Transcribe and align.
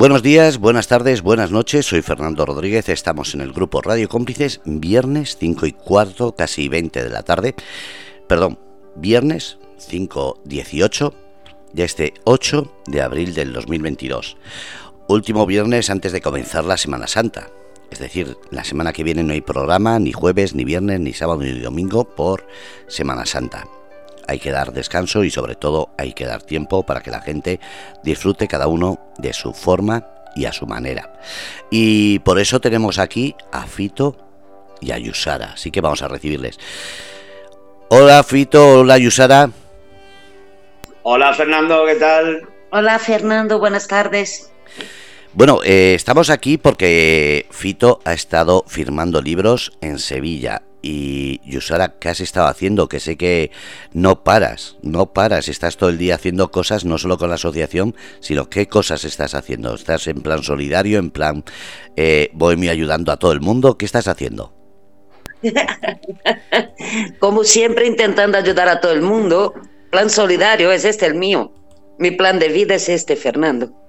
Buenos 0.00 0.22
días, 0.22 0.56
buenas 0.56 0.88
tardes, 0.88 1.20
buenas 1.20 1.50
noches. 1.50 1.84
Soy 1.84 2.00
Fernando 2.00 2.46
Rodríguez. 2.46 2.88
Estamos 2.88 3.34
en 3.34 3.42
el 3.42 3.52
grupo 3.52 3.82
Radio 3.82 4.08
Cómplices, 4.08 4.62
viernes 4.64 5.36
5 5.38 5.66
y 5.66 5.72
cuarto, 5.72 6.34
casi 6.34 6.70
20 6.70 7.04
de 7.04 7.10
la 7.10 7.22
tarde. 7.22 7.54
Perdón, 8.26 8.58
viernes 8.96 9.58
5.18 9.90 11.12
de 11.74 11.84
este 11.84 12.14
8 12.24 12.72
de 12.86 13.02
abril 13.02 13.34
del 13.34 13.52
2022. 13.52 14.38
Último 15.06 15.44
viernes 15.44 15.90
antes 15.90 16.12
de 16.12 16.22
comenzar 16.22 16.64
la 16.64 16.78
Semana 16.78 17.06
Santa. 17.06 17.50
Es 17.90 17.98
decir, 17.98 18.38
la 18.50 18.64
semana 18.64 18.94
que 18.94 19.04
viene 19.04 19.22
no 19.22 19.34
hay 19.34 19.42
programa, 19.42 19.98
ni 19.98 20.12
jueves, 20.12 20.54
ni 20.54 20.64
viernes, 20.64 20.98
ni 21.00 21.12
sábado, 21.12 21.42
ni 21.42 21.58
domingo 21.58 22.04
por 22.04 22.46
Semana 22.88 23.26
Santa 23.26 23.66
hay 24.26 24.38
que 24.38 24.50
dar 24.50 24.72
descanso 24.72 25.24
y 25.24 25.30
sobre 25.30 25.54
todo 25.54 25.90
hay 25.98 26.12
que 26.12 26.26
dar 26.26 26.42
tiempo 26.42 26.84
para 26.84 27.00
que 27.00 27.10
la 27.10 27.20
gente 27.20 27.60
disfrute 28.02 28.48
cada 28.48 28.66
uno 28.66 28.98
de 29.18 29.32
su 29.32 29.52
forma 29.52 30.06
y 30.34 30.44
a 30.44 30.52
su 30.52 30.66
manera. 30.66 31.12
Y 31.70 32.20
por 32.20 32.38
eso 32.38 32.60
tenemos 32.60 32.98
aquí 32.98 33.34
a 33.52 33.66
Fito 33.66 34.16
y 34.80 34.92
a 34.92 34.98
Yusara, 34.98 35.52
así 35.54 35.70
que 35.70 35.80
vamos 35.80 36.02
a 36.02 36.08
recibirles. 36.08 36.58
Hola 37.88 38.22
Fito, 38.22 38.80
hola 38.80 38.98
Yusara. 38.98 39.50
Hola 41.02 41.34
Fernando, 41.34 41.84
¿qué 41.86 41.96
tal? 41.96 42.48
Hola 42.70 42.98
Fernando, 42.98 43.58
buenas 43.58 43.88
tardes. 43.88 44.49
Bueno, 45.32 45.60
eh, 45.64 45.94
estamos 45.94 46.28
aquí 46.28 46.58
porque 46.58 47.46
Fito 47.50 48.00
ha 48.04 48.12
estado 48.12 48.64
firmando 48.66 49.22
libros 49.22 49.70
en 49.80 50.00
Sevilla 50.00 50.62
y 50.82 51.40
Yusara, 51.48 51.98
¿qué 52.00 52.08
has 52.08 52.20
estado 52.20 52.48
haciendo? 52.48 52.88
Que 52.88 52.98
sé 52.98 53.16
que 53.16 53.52
no 53.92 54.24
paras, 54.24 54.76
no 54.82 55.12
paras, 55.12 55.48
estás 55.48 55.76
todo 55.76 55.88
el 55.88 55.98
día 55.98 56.16
haciendo 56.16 56.50
cosas, 56.50 56.84
no 56.84 56.98
solo 56.98 57.16
con 57.16 57.28
la 57.28 57.36
asociación, 57.36 57.94
sino 58.18 58.50
qué 58.50 58.66
cosas 58.66 59.04
estás 59.04 59.36
haciendo. 59.36 59.72
¿Estás 59.72 60.08
en 60.08 60.20
plan 60.20 60.42
solidario, 60.42 60.98
en 60.98 61.12
plan 61.12 61.44
eh, 61.94 62.30
bohemio 62.32 62.72
ayudando 62.72 63.12
a 63.12 63.16
todo 63.16 63.30
el 63.30 63.40
mundo? 63.40 63.78
¿Qué 63.78 63.84
estás 63.84 64.08
haciendo? 64.08 64.52
Como 67.20 67.44
siempre, 67.44 67.86
intentando 67.86 68.36
ayudar 68.36 68.68
a 68.68 68.80
todo 68.80 68.92
el 68.92 69.02
mundo. 69.02 69.54
Plan 69.92 70.10
solidario 70.10 70.72
es 70.72 70.84
este 70.84 71.06
el 71.06 71.14
mío. 71.14 71.52
Mi 72.00 72.10
plan 72.10 72.40
de 72.40 72.48
vida 72.48 72.74
es 72.74 72.88
este, 72.88 73.14
Fernando. 73.14 73.79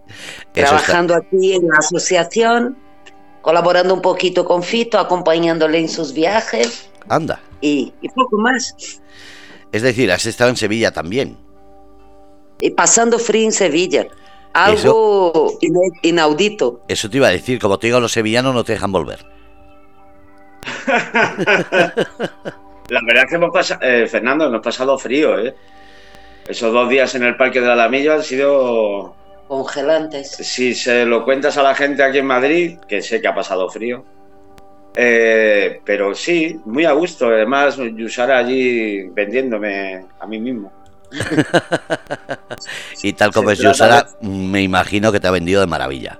Trabajando 0.53 1.15
aquí 1.15 1.53
en 1.53 1.67
la 1.67 1.77
asociación 1.77 2.77
colaborando 3.41 3.93
un 3.93 4.01
poquito 4.01 4.45
con 4.45 4.63
Fito, 4.63 4.99
acompañándole 4.99 5.79
en 5.79 5.89
sus 5.89 6.13
viajes. 6.13 6.89
Anda. 7.09 7.39
Y, 7.59 7.93
poco 8.15 8.37
más. 8.37 8.75
Es 9.71 9.81
decir, 9.81 10.11
has 10.11 10.25
estado 10.25 10.49
en 10.49 10.57
Sevilla 10.57 10.91
también. 10.91 11.37
Y 12.59 12.71
pasando 12.71 13.19
frío 13.19 13.45
en 13.45 13.51
Sevilla. 13.51 14.07
Algo 14.53 15.57
inaudito. 16.01 16.83
Eso 16.87 17.09
te 17.09 17.17
iba 17.17 17.27
a 17.27 17.31
decir, 17.31 17.59
como 17.59 17.79
te 17.79 17.87
digo, 17.87 17.99
los 17.99 18.11
sevillanos 18.11 18.53
no 18.53 18.63
te 18.63 18.73
dejan 18.73 18.91
volver. 18.91 19.25
La 22.89 22.99
verdad 23.05 23.23
es 23.23 23.29
que 23.29 23.35
hemos 23.35 23.51
pasado, 23.51 23.79
eh, 23.81 24.07
Fernando, 24.07 24.45
hemos 24.45 24.61
pasado 24.61 24.97
frío, 24.97 25.39
¿eh? 25.39 25.55
Esos 26.47 26.73
dos 26.73 26.89
días 26.89 27.15
en 27.15 27.23
el 27.23 27.37
Parque 27.37 27.61
de 27.61 27.71
Alamillo 27.71 28.13
han 28.13 28.23
sido 28.23 29.15
congelantes. 29.51 30.29
Si 30.29 30.73
se 30.73 31.03
lo 31.03 31.25
cuentas 31.25 31.57
a 31.57 31.63
la 31.63 31.75
gente 31.75 32.01
aquí 32.01 32.19
en 32.19 32.25
Madrid, 32.25 32.77
que 32.87 33.01
sé 33.01 33.19
que 33.19 33.27
ha 33.27 33.35
pasado 33.35 33.67
frío, 33.69 34.05
eh, 34.95 35.81
pero 35.83 36.15
sí, 36.15 36.57
muy 36.63 36.85
a 36.85 36.93
gusto. 36.93 37.27
Además, 37.27 37.75
Yusara 37.75 38.37
allí 38.37 39.09
vendiéndome 39.09 40.05
a 40.21 40.25
mí 40.25 40.39
mismo. 40.39 40.71
y 43.03 43.11
tal 43.11 43.33
como 43.33 43.51
es 43.51 43.59
Yusara, 43.59 44.07
me 44.21 44.61
imagino 44.61 45.11
que 45.11 45.19
te 45.19 45.27
ha 45.27 45.31
vendido 45.31 45.59
de 45.59 45.67
maravilla. 45.67 46.17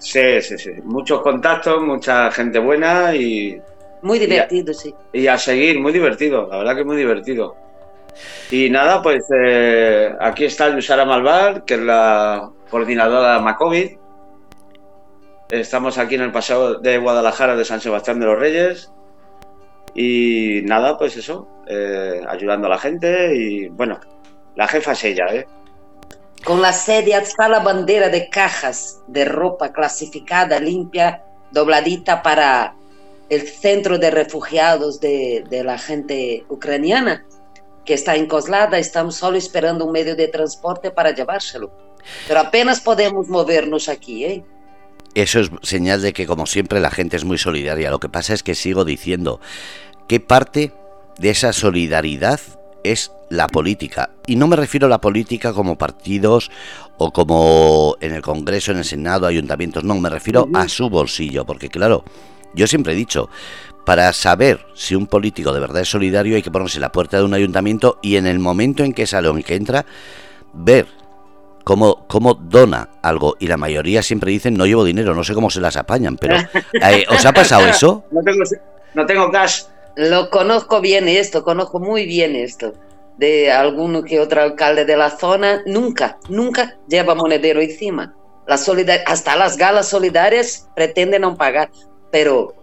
Sí, 0.00 0.42
sí, 0.42 0.58
sí. 0.58 0.72
Muchos 0.82 1.22
contactos, 1.22 1.80
mucha 1.80 2.28
gente 2.32 2.58
buena 2.58 3.14
y. 3.14 3.56
Muy 4.02 4.18
divertido, 4.18 4.74
sí. 4.74 4.92
Y 5.12 5.28
a 5.28 5.38
seguir, 5.38 5.78
muy 5.78 5.92
divertido, 5.92 6.48
la 6.50 6.58
verdad 6.58 6.74
que 6.74 6.82
muy 6.82 6.96
divertido. 6.96 7.54
Y 8.50 8.68
nada, 8.70 9.02
pues 9.02 9.24
eh, 9.34 10.14
aquí 10.20 10.44
está 10.44 10.74
Yusara 10.74 11.04
Malvar, 11.04 11.64
que 11.64 11.74
es 11.74 11.80
la 11.80 12.50
coordinadora 12.70 13.38
Macovid. 13.40 13.96
Estamos 15.50 15.98
aquí 15.98 16.14
en 16.14 16.22
el 16.22 16.32
paseo 16.32 16.78
de 16.78 16.98
Guadalajara 16.98 17.56
de 17.56 17.64
San 17.64 17.80
Sebastián 17.80 18.20
de 18.20 18.26
los 18.26 18.38
Reyes. 18.38 18.92
Y 19.94 20.62
nada, 20.64 20.96
pues 20.96 21.16
eso, 21.16 21.48
eh, 21.66 22.22
ayudando 22.28 22.66
a 22.66 22.70
la 22.70 22.78
gente 22.78 23.34
y 23.36 23.68
bueno, 23.68 24.00
la 24.56 24.66
jefa 24.66 24.92
es 24.92 25.04
ella, 25.04 25.26
¿eh? 25.30 25.46
Con 26.44 26.60
la 26.60 26.72
sede 26.72 27.16
está 27.16 27.48
la 27.48 27.60
bandera 27.60 28.08
de 28.08 28.28
cajas 28.28 29.00
de 29.06 29.24
ropa 29.26 29.72
clasificada, 29.72 30.58
limpia, 30.58 31.22
dobladita 31.52 32.22
para 32.22 32.74
el 33.28 33.42
centro 33.42 33.98
de 33.98 34.10
refugiados 34.10 34.98
de, 35.00 35.44
de 35.48 35.62
la 35.62 35.78
gente 35.78 36.44
ucraniana 36.48 37.24
que 37.84 37.94
está 37.94 38.16
encoslada, 38.16 38.78
estamos 38.78 39.16
solo 39.16 39.36
esperando 39.36 39.84
un 39.84 39.92
medio 39.92 40.16
de 40.16 40.28
transporte 40.28 40.90
para 40.90 41.14
llevárselo. 41.14 41.70
Pero 42.26 42.40
apenas 42.40 42.80
podemos 42.80 43.28
movernos 43.28 43.88
aquí, 43.88 44.24
¿eh? 44.24 44.44
Eso 45.14 45.40
es 45.40 45.50
señal 45.62 46.00
de 46.00 46.12
que, 46.12 46.26
como 46.26 46.46
siempre, 46.46 46.80
la 46.80 46.90
gente 46.90 47.16
es 47.16 47.24
muy 47.24 47.38
solidaria. 47.38 47.90
Lo 47.90 48.00
que 48.00 48.08
pasa 48.08 48.32
es 48.32 48.42
que 48.42 48.54
sigo 48.54 48.84
diciendo, 48.84 49.40
¿qué 50.08 50.20
parte 50.20 50.72
de 51.18 51.30
esa 51.30 51.52
solidaridad 51.52 52.40
es 52.82 53.12
la 53.28 53.46
política? 53.46 54.10
Y 54.26 54.36
no 54.36 54.46
me 54.46 54.56
refiero 54.56 54.86
a 54.86 54.90
la 54.90 55.02
política 55.02 55.52
como 55.52 55.76
partidos 55.76 56.50
o 56.96 57.12
como 57.12 57.96
en 58.00 58.14
el 58.14 58.22
Congreso, 58.22 58.72
en 58.72 58.78
el 58.78 58.84
Senado, 58.84 59.26
ayuntamientos, 59.26 59.84
no, 59.84 59.94
me 59.96 60.08
refiero 60.08 60.48
a 60.54 60.66
su 60.68 60.88
bolsillo, 60.88 61.44
porque 61.44 61.68
claro, 61.68 62.04
yo 62.54 62.66
siempre 62.66 62.94
he 62.94 62.96
dicho, 62.96 63.28
para 63.84 64.12
saber 64.12 64.66
si 64.74 64.94
un 64.94 65.06
político 65.06 65.52
de 65.52 65.60
verdad 65.60 65.82
es 65.82 65.88
solidario 65.88 66.36
hay 66.36 66.42
que 66.42 66.50
ponerse 66.50 66.78
en 66.78 66.82
la 66.82 66.92
puerta 66.92 67.16
de 67.18 67.24
un 67.24 67.34
ayuntamiento 67.34 67.98
y 68.02 68.16
en 68.16 68.26
el 68.26 68.38
momento 68.38 68.84
en 68.84 68.92
que 68.92 69.06
sale 69.06 69.28
o 69.28 69.36
en 69.36 69.42
que 69.42 69.54
entra, 69.54 69.84
ver 70.52 70.86
cómo, 71.64 72.06
cómo 72.06 72.34
dona 72.34 72.88
algo. 73.02 73.36
Y 73.38 73.46
la 73.46 73.56
mayoría 73.56 74.02
siempre 74.02 74.30
dicen, 74.30 74.54
no 74.54 74.66
llevo 74.66 74.84
dinero, 74.84 75.14
no 75.14 75.24
sé 75.24 75.34
cómo 75.34 75.50
se 75.50 75.60
las 75.60 75.76
apañan, 75.76 76.16
pero 76.16 76.36
eh, 76.82 77.04
¿os 77.08 77.24
ha 77.24 77.32
pasado 77.32 77.66
eso? 77.66 78.04
No 78.10 78.22
tengo, 78.22 78.42
no 78.94 79.06
tengo 79.06 79.30
cash. 79.30 79.62
Lo 79.96 80.30
conozco 80.30 80.80
bien 80.80 81.08
esto, 81.08 81.42
conozco 81.42 81.78
muy 81.78 82.06
bien 82.06 82.34
esto. 82.36 82.74
De 83.18 83.52
alguno 83.52 84.02
que 84.02 84.20
otro 84.20 84.40
alcalde 84.40 84.84
de 84.84 84.96
la 84.96 85.10
zona, 85.10 85.62
nunca, 85.66 86.18
nunca 86.28 86.76
lleva 86.88 87.14
monedero 87.14 87.60
encima. 87.60 88.14
La 88.46 88.56
hasta 89.06 89.36
las 89.36 89.56
galas 89.56 89.88
solidarias 89.88 90.68
pretenden 90.74 91.22
no 91.22 91.36
pagar, 91.36 91.70
pero 92.10 92.61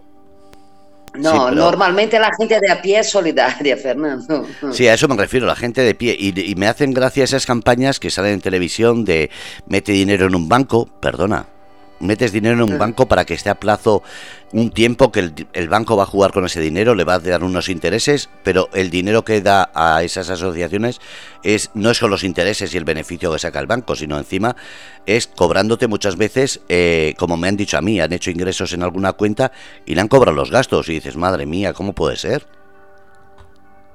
no, 1.14 1.50
normalmente 1.50 2.18
la 2.18 2.30
gente 2.38 2.58
de 2.60 2.70
a 2.70 2.80
pie 2.80 3.00
es 3.00 3.10
solidaria, 3.10 3.76
Fernando. 3.82 4.46
Sí, 4.72 4.86
a 4.86 4.94
eso 4.94 5.08
me 5.08 5.16
refiero, 5.16 5.46
la 5.46 5.56
gente 5.56 5.82
de 5.82 5.94
pie. 5.94 6.16
Y, 6.18 6.54
me 6.54 6.66
hacen 6.66 6.92
gracia 6.92 7.24
esas 7.24 7.46
campañas 7.46 7.98
que 7.98 8.10
salen 8.10 8.34
en 8.34 8.40
televisión 8.40 9.04
de 9.04 9.30
mete 9.66 9.92
dinero 9.92 10.26
en 10.26 10.34
un 10.34 10.48
banco, 10.48 10.86
perdona, 11.00 11.46
metes 12.00 12.32
dinero 12.32 12.54
en 12.54 12.72
un 12.72 12.78
banco 12.78 13.06
para 13.06 13.24
que 13.24 13.34
esté 13.34 13.50
a 13.50 13.54
plazo 13.54 14.02
un 14.52 14.70
tiempo 14.70 15.12
que 15.12 15.30
el, 15.52 15.68
banco 15.68 15.96
va 15.96 16.02
a 16.02 16.06
jugar 16.06 16.32
con 16.32 16.44
ese 16.44 16.60
dinero, 16.60 16.94
le 16.94 17.04
va 17.04 17.14
a 17.14 17.18
dar 17.20 17.44
unos 17.44 17.68
intereses, 17.68 18.28
pero 18.42 18.68
el 18.72 18.90
dinero 18.90 19.24
que 19.24 19.40
da 19.40 19.70
a 19.74 20.02
esas 20.02 20.28
asociaciones 20.28 21.00
es 21.44 21.70
no 21.74 21.90
es 21.90 22.00
con 22.00 22.10
los 22.10 22.24
intereses 22.24 22.74
y 22.74 22.76
el 22.76 22.84
beneficio 22.84 23.30
que 23.32 23.38
saca 23.38 23.60
el 23.60 23.66
banco, 23.66 23.94
sino 23.94 24.18
encima 24.18 24.56
es 25.06 25.28
cobrándote 25.28 25.86
muchas 25.86 26.16
veces, 26.16 26.60
eh, 26.68 27.14
como 27.18 27.36
me 27.36 27.48
han 27.48 27.56
dicho 27.56 27.78
a 27.78 27.82
mí, 27.82 28.00
han 28.00 28.12
hecho 28.12 28.30
ingresos 28.30 28.72
en 28.72 28.82
alguna 28.82 29.12
cuenta 29.12 29.52
y 29.86 29.94
le 29.94 30.00
han 30.00 30.08
cobrado 30.08 30.36
los 30.36 30.50
gastos 30.50 30.88
y 30.88 30.94
dices, 30.94 31.16
madre 31.16 31.46
mía, 31.46 31.72
¿cómo 31.72 31.92
puede 31.92 32.16
ser? 32.16 32.46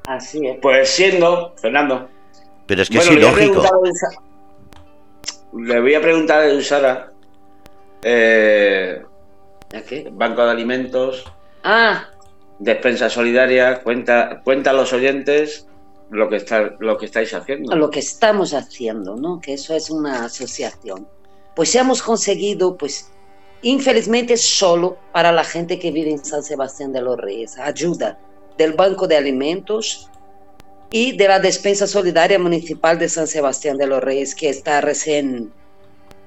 Así 0.07 0.45
es. 0.45 0.57
Pues 0.61 0.89
siendo, 0.89 1.53
Fernando. 1.59 2.09
Pero 2.67 2.81
es 2.81 2.89
que 2.89 2.99
es 2.99 3.11
ilógico. 3.11 3.63
Le 5.57 5.79
voy 5.79 5.95
a 5.95 6.01
preguntar 6.01 6.43
a 6.43 6.61
Sara 6.61 7.11
eh, 8.07 9.03
Banco 10.11 10.45
de 10.45 10.51
Alimentos. 10.51 11.25
Ah. 11.63 12.05
Despensa 12.59 13.09
Solidaria. 13.09 13.81
Cuenta, 13.81 14.41
cuenta 14.43 14.69
a 14.69 14.73
los 14.73 14.93
oyentes 14.93 15.67
lo 16.11 16.29
que, 16.29 16.35
está, 16.35 16.75
lo 16.79 16.97
que 16.97 17.07
estáis 17.07 17.33
haciendo. 17.33 17.75
Lo 17.75 17.89
que 17.89 17.99
estamos 17.99 18.53
haciendo, 18.53 19.15
¿no? 19.15 19.41
Que 19.41 19.53
eso 19.53 19.73
es 19.73 19.89
una 19.89 20.25
asociación. 20.25 21.07
Pues 21.55 21.73
hemos 21.73 22.03
conseguido, 22.03 22.77
pues, 22.77 23.11
infelizmente 23.63 24.37
solo 24.37 24.97
para 25.11 25.31
la 25.31 25.43
gente 25.43 25.79
que 25.79 25.91
vive 25.91 26.11
en 26.11 26.23
San 26.23 26.43
Sebastián 26.43 26.93
de 26.93 27.01
los 27.01 27.17
Reyes, 27.17 27.57
ayuda 27.57 28.19
del 28.57 28.73
Banco 28.73 29.07
de 29.07 29.17
Alimentos 29.17 30.11
y 30.91 31.17
de 31.17 31.27
la 31.27 31.39
Despensa 31.39 31.87
Solidaria 31.87 32.37
Municipal 32.37 32.99
de 32.99 33.09
San 33.09 33.25
Sebastián 33.25 33.77
de 33.77 33.87
los 33.87 34.03
Reyes, 34.03 34.35
que 34.35 34.49
está 34.49 34.79
recién 34.81 35.51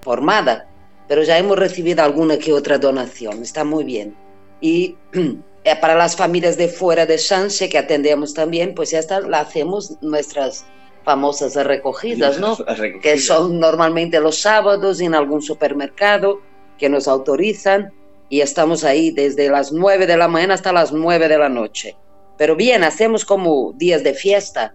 formada 0.02 0.67
pero 1.08 1.22
ya 1.22 1.38
hemos 1.38 1.58
recibido 1.58 2.04
alguna 2.04 2.38
que 2.38 2.52
otra 2.52 2.78
donación, 2.78 3.42
está 3.42 3.64
muy 3.64 3.82
bien. 3.82 4.14
Y 4.60 4.96
eh, 5.64 5.76
para 5.80 5.94
las 5.94 6.14
familias 6.14 6.56
de 6.56 6.68
fuera 6.68 7.06
de 7.06 7.16
Chance 7.16 7.68
que 7.68 7.78
atendemos 7.78 8.34
también, 8.34 8.74
pues 8.74 8.90
ya 8.90 8.98
está, 8.98 9.20
la 9.20 9.40
hacemos 9.40 9.96
nuestras 10.02 10.66
famosas 11.04 11.54
recogidas, 11.54 12.38
¿no? 12.38 12.56
Que 13.02 13.18
son 13.18 13.58
normalmente 13.58 14.20
los 14.20 14.38
sábados 14.40 15.00
en 15.00 15.14
algún 15.14 15.40
supermercado 15.40 16.40
que 16.76 16.90
nos 16.90 17.08
autorizan 17.08 17.92
y 18.28 18.42
estamos 18.42 18.84
ahí 18.84 19.10
desde 19.10 19.48
las 19.48 19.72
9 19.72 20.06
de 20.06 20.18
la 20.18 20.28
mañana 20.28 20.52
hasta 20.52 20.70
las 20.70 20.92
9 20.92 21.28
de 21.28 21.38
la 21.38 21.48
noche. 21.48 21.96
Pero 22.36 22.54
bien, 22.56 22.84
hacemos 22.84 23.24
como 23.24 23.72
días 23.72 24.04
de 24.04 24.12
fiesta. 24.12 24.74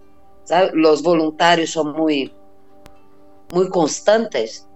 Los 0.73 1.03
voluntarios 1.03 1.69
son 1.69 1.93
muy, 1.93 2.33
muy 3.51 3.69
constantes 3.69 4.67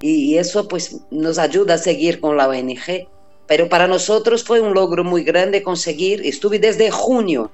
y 0.00 0.38
eso 0.38 0.68
pues 0.68 1.00
nos 1.10 1.38
ayuda 1.38 1.74
a 1.74 1.78
seguir 1.78 2.20
con 2.20 2.36
la 2.36 2.48
ONG. 2.48 3.08
Pero 3.46 3.68
para 3.68 3.86
nosotros 3.86 4.44
fue 4.44 4.60
un 4.60 4.74
logro 4.74 5.04
muy 5.04 5.24
grande 5.24 5.62
conseguir, 5.62 6.20
estuve 6.24 6.58
desde 6.58 6.90
junio 6.90 7.50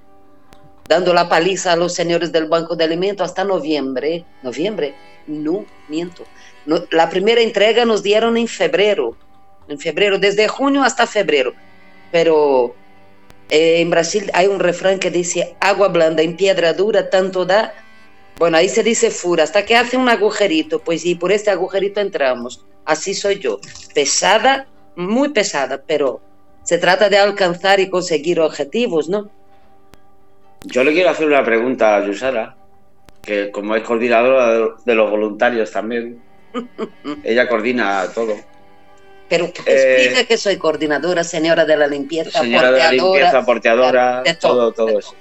dando 0.89 1.15
la 1.15 1.29
paliza 1.29 1.73
a 1.73 1.77
los 1.77 1.95
señores 1.95 2.33
del 2.33 2.47
Banco 2.47 2.77
de 2.77 2.85
Alimentos 2.85 3.27
hasta 3.27 3.45
noviembre. 3.45 4.25
Noviembre, 4.43 4.95
no, 5.27 5.65
miento. 5.89 6.25
la 6.91 7.09
primera 7.11 7.41
entrega 7.41 7.85
nos 7.85 8.03
dieron 8.03 8.37
en 8.37 8.49
febrero, 8.49 9.17
en 9.69 9.79
febrero, 9.79 10.19
desde 10.19 10.49
junio 10.49 10.83
hasta 10.83 11.07
febrero. 11.07 11.55
Pero 12.13 12.75
eh, 13.49 13.81
en 13.81 13.91
Brasil 13.91 14.31
hay 14.35 14.47
un 14.47 14.61
refrán 14.61 14.99
que 14.99 15.11
dice, 15.11 15.57
agua 15.61 15.89
blanda 15.89 16.23
en 16.23 16.37
piedra 16.37 16.73
dura 16.73 17.11
tanto 17.11 17.45
da. 17.45 17.75
Bueno, 18.39 18.57
ahí 18.57 18.69
se 18.69 18.83
dice 18.83 19.11
fura, 19.11 19.45
hasta 19.45 19.65
que 19.65 19.77
hace 19.77 19.97
un 19.97 20.09
agujerito, 20.09 20.81
pues 20.81 21.07
y 21.07 21.15
por 21.15 21.31
este 21.33 21.51
agujerito 21.51 22.01
entramos. 22.01 22.65
Así 22.85 23.15
soy 23.15 23.39
yo, 23.39 23.61
pesada, 23.95 24.67
muy 24.97 25.31
pesada, 25.31 25.83
pero 25.87 26.21
se 26.63 26.79
trata 26.79 27.09
de 27.09 27.19
alcanzar 27.19 27.81
y 27.81 27.89
conseguir 27.89 28.41
objetivos, 28.41 29.09
¿no? 29.09 29.31
Yo 30.65 30.83
le 30.83 30.93
quiero 30.93 31.11
hacer 31.11 31.27
una 31.27 31.45
pregunta 31.45 31.97
a 31.97 32.07
Yusara, 32.07 32.57
que 33.23 33.51
como 33.51 33.77
es 33.77 33.83
coordinadora 33.83 34.75
de 34.85 34.95
los 34.95 35.11
voluntarios 35.11 35.71
también, 35.71 36.21
ella 37.25 37.49
coordina 37.49 38.09
todo. 38.15 38.35
Pero 39.29 39.47
eh, 39.47 39.53
explica 39.67 40.25
que 40.25 40.37
soy 40.37 40.57
coordinadora, 40.57 41.25
señora 41.25 41.65
de 41.65 41.77
la 41.77 41.87
limpieza, 41.87 42.41
señora 42.41 42.71
de 42.73 42.79
la 42.79 42.93
limpieza, 42.93 43.45
porteadora, 43.45 44.23
todo, 44.41 44.73
todo, 44.73 44.99
eso. 44.99 45.15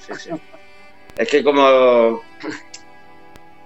Es 1.16 1.28
que 1.28 1.44
como 1.44 2.22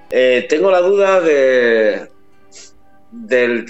eh, 0.09 0.45
tengo 0.49 0.71
la 0.71 0.81
duda 0.81 1.21
de 1.21 2.09
del, 3.11 3.65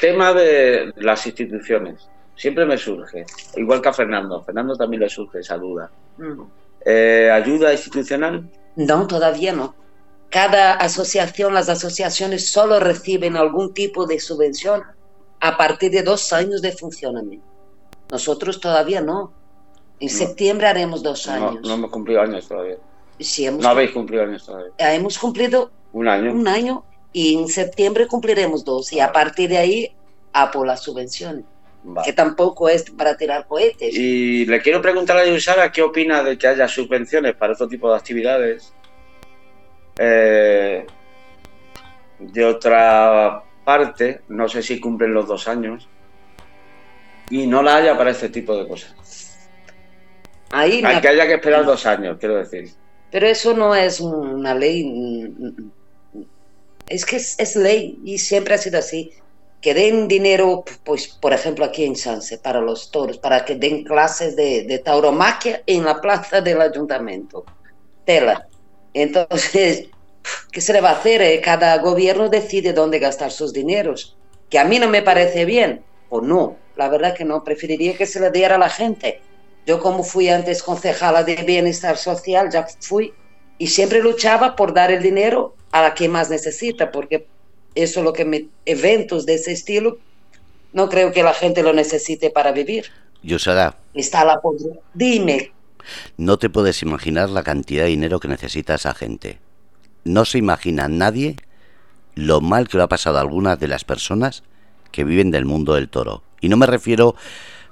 tema 0.00 0.32
de 0.32 0.92
las 0.96 1.26
instituciones. 1.26 2.08
Siempre 2.36 2.64
me 2.64 2.78
surge, 2.78 3.26
igual 3.56 3.82
que 3.82 3.88
a 3.88 3.92
Fernando. 3.92 4.42
Fernando 4.42 4.76
también 4.76 5.02
le 5.02 5.08
surge 5.08 5.40
esa 5.40 5.58
duda. 5.58 5.90
Mm. 6.18 6.42
Eh, 6.84 7.30
ayuda 7.32 7.72
institucional? 7.72 8.48
No, 8.76 9.06
todavía 9.06 9.52
no. 9.52 9.74
Cada 10.30 10.72
asociación, 10.74 11.52
las 11.52 11.68
asociaciones 11.68 12.48
solo 12.48 12.80
reciben 12.80 13.36
algún 13.36 13.74
tipo 13.74 14.06
de 14.06 14.18
subvención 14.18 14.82
a 15.40 15.56
partir 15.58 15.90
de 15.92 16.02
dos 16.02 16.32
años 16.32 16.62
de 16.62 16.72
funcionamiento. 16.72 17.46
Nosotros 18.10 18.60
todavía 18.60 19.00
no. 19.02 19.32
En 20.00 20.08
septiembre 20.08 20.66
haremos 20.66 21.02
dos 21.02 21.28
años. 21.28 21.60
No, 21.62 21.74
hemos 21.74 21.90
cumplido 21.90 22.22
años 22.22 22.48
todavía. 22.48 22.78
Sí, 23.18 23.46
hemos 23.46 23.62
no 23.62 23.68
habéis 23.68 23.92
cumplido 23.92 24.24
años 24.24 24.44
todavía. 24.44 24.72
Hemos 24.78 25.18
cumplido 25.18 25.70
un 25.92 26.08
año. 26.08 26.32
Un 26.32 26.48
año 26.48 26.84
y 27.12 27.36
en 27.36 27.48
septiembre 27.48 28.06
cumpliremos 28.06 28.64
dos. 28.64 28.92
Y 28.92 29.00
a 29.00 29.12
partir 29.12 29.50
de 29.50 29.58
ahí, 29.58 29.92
a 30.32 30.50
por 30.50 30.66
las 30.66 30.82
subvenciones 30.82 31.44
que 32.04 32.12
tampoco 32.12 32.68
es 32.68 32.90
para 32.90 33.16
tirar 33.16 33.46
cohetes. 33.46 33.94
Y 33.94 34.46
le 34.46 34.60
quiero 34.60 34.80
preguntar 34.80 35.16
a 35.16 35.26
Yusara 35.26 35.72
qué 35.72 35.82
opina 35.82 36.22
de 36.22 36.38
que 36.38 36.46
haya 36.46 36.68
subvenciones 36.68 37.34
para 37.34 37.54
otro 37.54 37.68
tipo 37.68 37.90
de 37.90 37.96
actividades. 37.96 38.72
Eh, 39.98 40.86
de 42.18 42.44
otra 42.44 43.42
parte, 43.64 44.22
no 44.28 44.48
sé 44.48 44.62
si 44.62 44.78
cumplen 44.80 45.12
los 45.12 45.26
dos 45.26 45.48
años, 45.48 45.88
y 47.30 47.46
no 47.46 47.62
la 47.62 47.76
haya 47.76 47.96
para 47.96 48.10
este 48.10 48.28
tipo 48.28 48.56
de 48.56 48.68
cosas. 48.68 48.94
Ahí 50.50 50.82
que 50.82 51.08
haya 51.08 51.26
que 51.26 51.34
esperar 51.34 51.64
dos 51.64 51.84
años, 51.86 52.16
quiero 52.20 52.36
decir. 52.36 52.70
Pero 53.12 53.28
eso 53.28 53.54
no 53.54 53.74
es 53.76 54.00
una 54.00 54.54
ley. 54.54 55.54
Es 56.88 57.06
que 57.06 57.16
es 57.16 57.54
ley 57.54 58.00
y 58.04 58.18
siempre 58.18 58.54
ha 58.54 58.58
sido 58.58 58.80
así 58.80 59.12
que 59.62 59.74
den 59.74 60.08
dinero, 60.08 60.64
pues 60.84 61.06
por 61.06 61.32
ejemplo 61.32 61.64
aquí 61.64 61.84
en 61.84 61.94
Sanse, 61.94 62.36
para 62.36 62.60
los 62.60 62.90
toros, 62.90 63.16
para 63.18 63.44
que 63.44 63.54
den 63.54 63.84
clases 63.84 64.34
de, 64.34 64.64
de 64.64 64.78
tauromaquia 64.80 65.62
en 65.66 65.84
la 65.84 66.00
plaza 66.00 66.40
del 66.40 66.60
ayuntamiento. 66.60 67.44
Tela. 68.04 68.48
Entonces, 68.92 69.86
¿qué 70.52 70.60
se 70.60 70.72
le 70.72 70.80
va 70.80 70.90
a 70.90 70.98
hacer? 70.98 71.22
Eh, 71.22 71.40
cada 71.40 71.78
gobierno 71.78 72.28
decide 72.28 72.72
dónde 72.72 72.98
gastar 72.98 73.30
sus 73.30 73.52
dineros. 73.52 74.16
Que 74.50 74.58
a 74.58 74.64
mí 74.64 74.80
no 74.80 74.88
me 74.88 75.00
parece 75.00 75.44
bien, 75.44 75.82
o 76.10 76.20
no. 76.20 76.56
La 76.74 76.88
verdad 76.88 77.14
que 77.14 77.24
no, 77.24 77.44
preferiría 77.44 77.96
que 77.96 78.06
se 78.06 78.18
le 78.18 78.32
diera 78.32 78.56
a 78.56 78.58
la 78.58 78.68
gente. 78.68 79.20
Yo 79.66 79.80
como 79.80 80.02
fui 80.02 80.28
antes 80.28 80.62
concejala 80.62 81.22
de 81.22 81.36
bienestar 81.36 81.96
social, 81.96 82.50
ya 82.50 82.66
fui 82.80 83.12
y 83.58 83.68
siempre 83.68 84.02
luchaba 84.02 84.56
por 84.56 84.74
dar 84.74 84.90
el 84.90 85.02
dinero 85.02 85.54
a 85.70 85.82
la 85.82 85.94
que 85.94 86.08
más 86.08 86.30
necesita, 86.30 86.90
porque 86.90 87.26
eso 87.74 88.00
es 88.00 88.04
lo 88.04 88.12
que 88.12 88.24
me, 88.24 88.48
eventos 88.66 89.24
de 89.24 89.34
ese 89.34 89.52
estilo, 89.52 89.98
no 90.72 90.88
creo 90.88 91.12
que 91.12 91.22
la 91.22 91.34
gente 91.34 91.62
lo 91.62 91.72
necesite 91.72 92.30
para 92.30 92.52
vivir. 92.52 92.86
Yusara. 93.22 93.76
Está 93.94 94.24
la 94.24 94.40
Dime. 94.94 95.52
No 96.16 96.38
te 96.38 96.50
puedes 96.50 96.82
imaginar 96.82 97.30
la 97.30 97.42
cantidad 97.42 97.84
de 97.84 97.90
dinero 97.90 98.20
que 98.20 98.28
necesita 98.28 98.74
esa 98.74 98.94
gente. 98.94 99.38
No 100.04 100.24
se 100.24 100.38
imagina 100.38 100.88
nadie 100.88 101.36
lo 102.14 102.40
mal 102.40 102.68
que 102.68 102.76
lo 102.76 102.84
ha 102.84 102.88
pasado 102.88 103.18
a 103.18 103.20
algunas 103.20 103.58
de 103.58 103.68
las 103.68 103.84
personas 103.84 104.42
que 104.90 105.04
viven 105.04 105.30
del 105.30 105.44
mundo 105.44 105.74
del 105.74 105.88
toro. 105.88 106.22
Y 106.40 106.48
no 106.48 106.56
me 106.56 106.66
refiero 106.66 107.14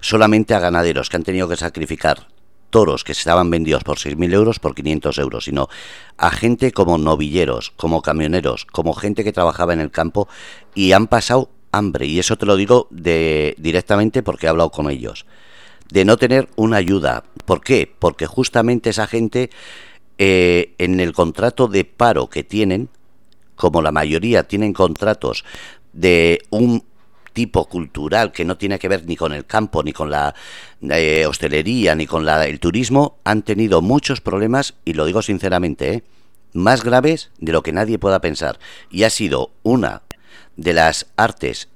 solamente 0.00 0.54
a 0.54 0.60
ganaderos 0.60 1.08
que 1.08 1.16
han 1.16 1.24
tenido 1.24 1.48
que 1.48 1.56
sacrificar 1.56 2.28
toros 2.70 3.04
que 3.04 3.12
estaban 3.12 3.50
vendidos 3.50 3.84
por 3.84 3.98
6.000 3.98 4.32
euros 4.32 4.58
por 4.58 4.74
500 4.74 5.18
euros, 5.18 5.44
sino 5.44 5.68
a 6.16 6.30
gente 6.30 6.72
como 6.72 6.98
novilleros, 6.98 7.72
como 7.76 8.00
camioneros, 8.00 8.64
como 8.64 8.94
gente 8.94 9.24
que 9.24 9.32
trabajaba 9.32 9.72
en 9.74 9.80
el 9.80 9.90
campo 9.90 10.28
y 10.74 10.92
han 10.92 11.08
pasado 11.08 11.50
hambre. 11.72 12.06
Y 12.06 12.18
eso 12.18 12.38
te 12.38 12.46
lo 12.46 12.56
digo 12.56 12.86
de, 12.90 13.54
directamente 13.58 14.22
porque 14.22 14.46
he 14.46 14.48
hablado 14.48 14.70
con 14.70 14.90
ellos. 14.90 15.26
De 15.90 16.04
no 16.04 16.16
tener 16.16 16.48
una 16.54 16.76
ayuda. 16.76 17.24
¿Por 17.44 17.60
qué? 17.62 17.92
Porque 17.98 18.26
justamente 18.26 18.90
esa 18.90 19.08
gente 19.08 19.50
eh, 20.18 20.74
en 20.78 21.00
el 21.00 21.12
contrato 21.12 21.66
de 21.66 21.84
paro 21.84 22.28
que 22.28 22.44
tienen, 22.44 22.88
como 23.56 23.82
la 23.82 23.90
mayoría 23.92 24.44
tienen 24.44 24.72
contratos 24.72 25.44
de 25.92 26.42
un 26.50 26.84
tipo 27.32 27.66
cultural 27.66 28.32
que 28.32 28.44
no 28.44 28.56
tiene 28.56 28.78
que 28.78 28.88
ver 28.88 29.06
ni 29.06 29.16
con 29.16 29.32
el 29.32 29.46
campo, 29.46 29.82
ni 29.82 29.92
con 29.92 30.10
la 30.10 30.34
eh, 30.82 31.26
hostelería, 31.26 31.94
ni 31.94 32.06
con 32.06 32.24
la, 32.24 32.46
el 32.46 32.60
turismo, 32.60 33.18
han 33.24 33.42
tenido 33.42 33.82
muchos 33.82 34.20
problemas, 34.20 34.74
y 34.84 34.94
lo 34.94 35.06
digo 35.06 35.22
sinceramente, 35.22 35.94
¿eh? 35.94 36.02
más 36.52 36.82
graves 36.84 37.30
de 37.38 37.52
lo 37.52 37.62
que 37.62 37.72
nadie 37.72 37.98
pueda 37.98 38.20
pensar. 38.20 38.58
Y 38.90 39.04
ha 39.04 39.10
sido 39.10 39.50
una 39.62 40.02
de 40.56 40.72
las 40.72 41.06
artes 41.16 41.68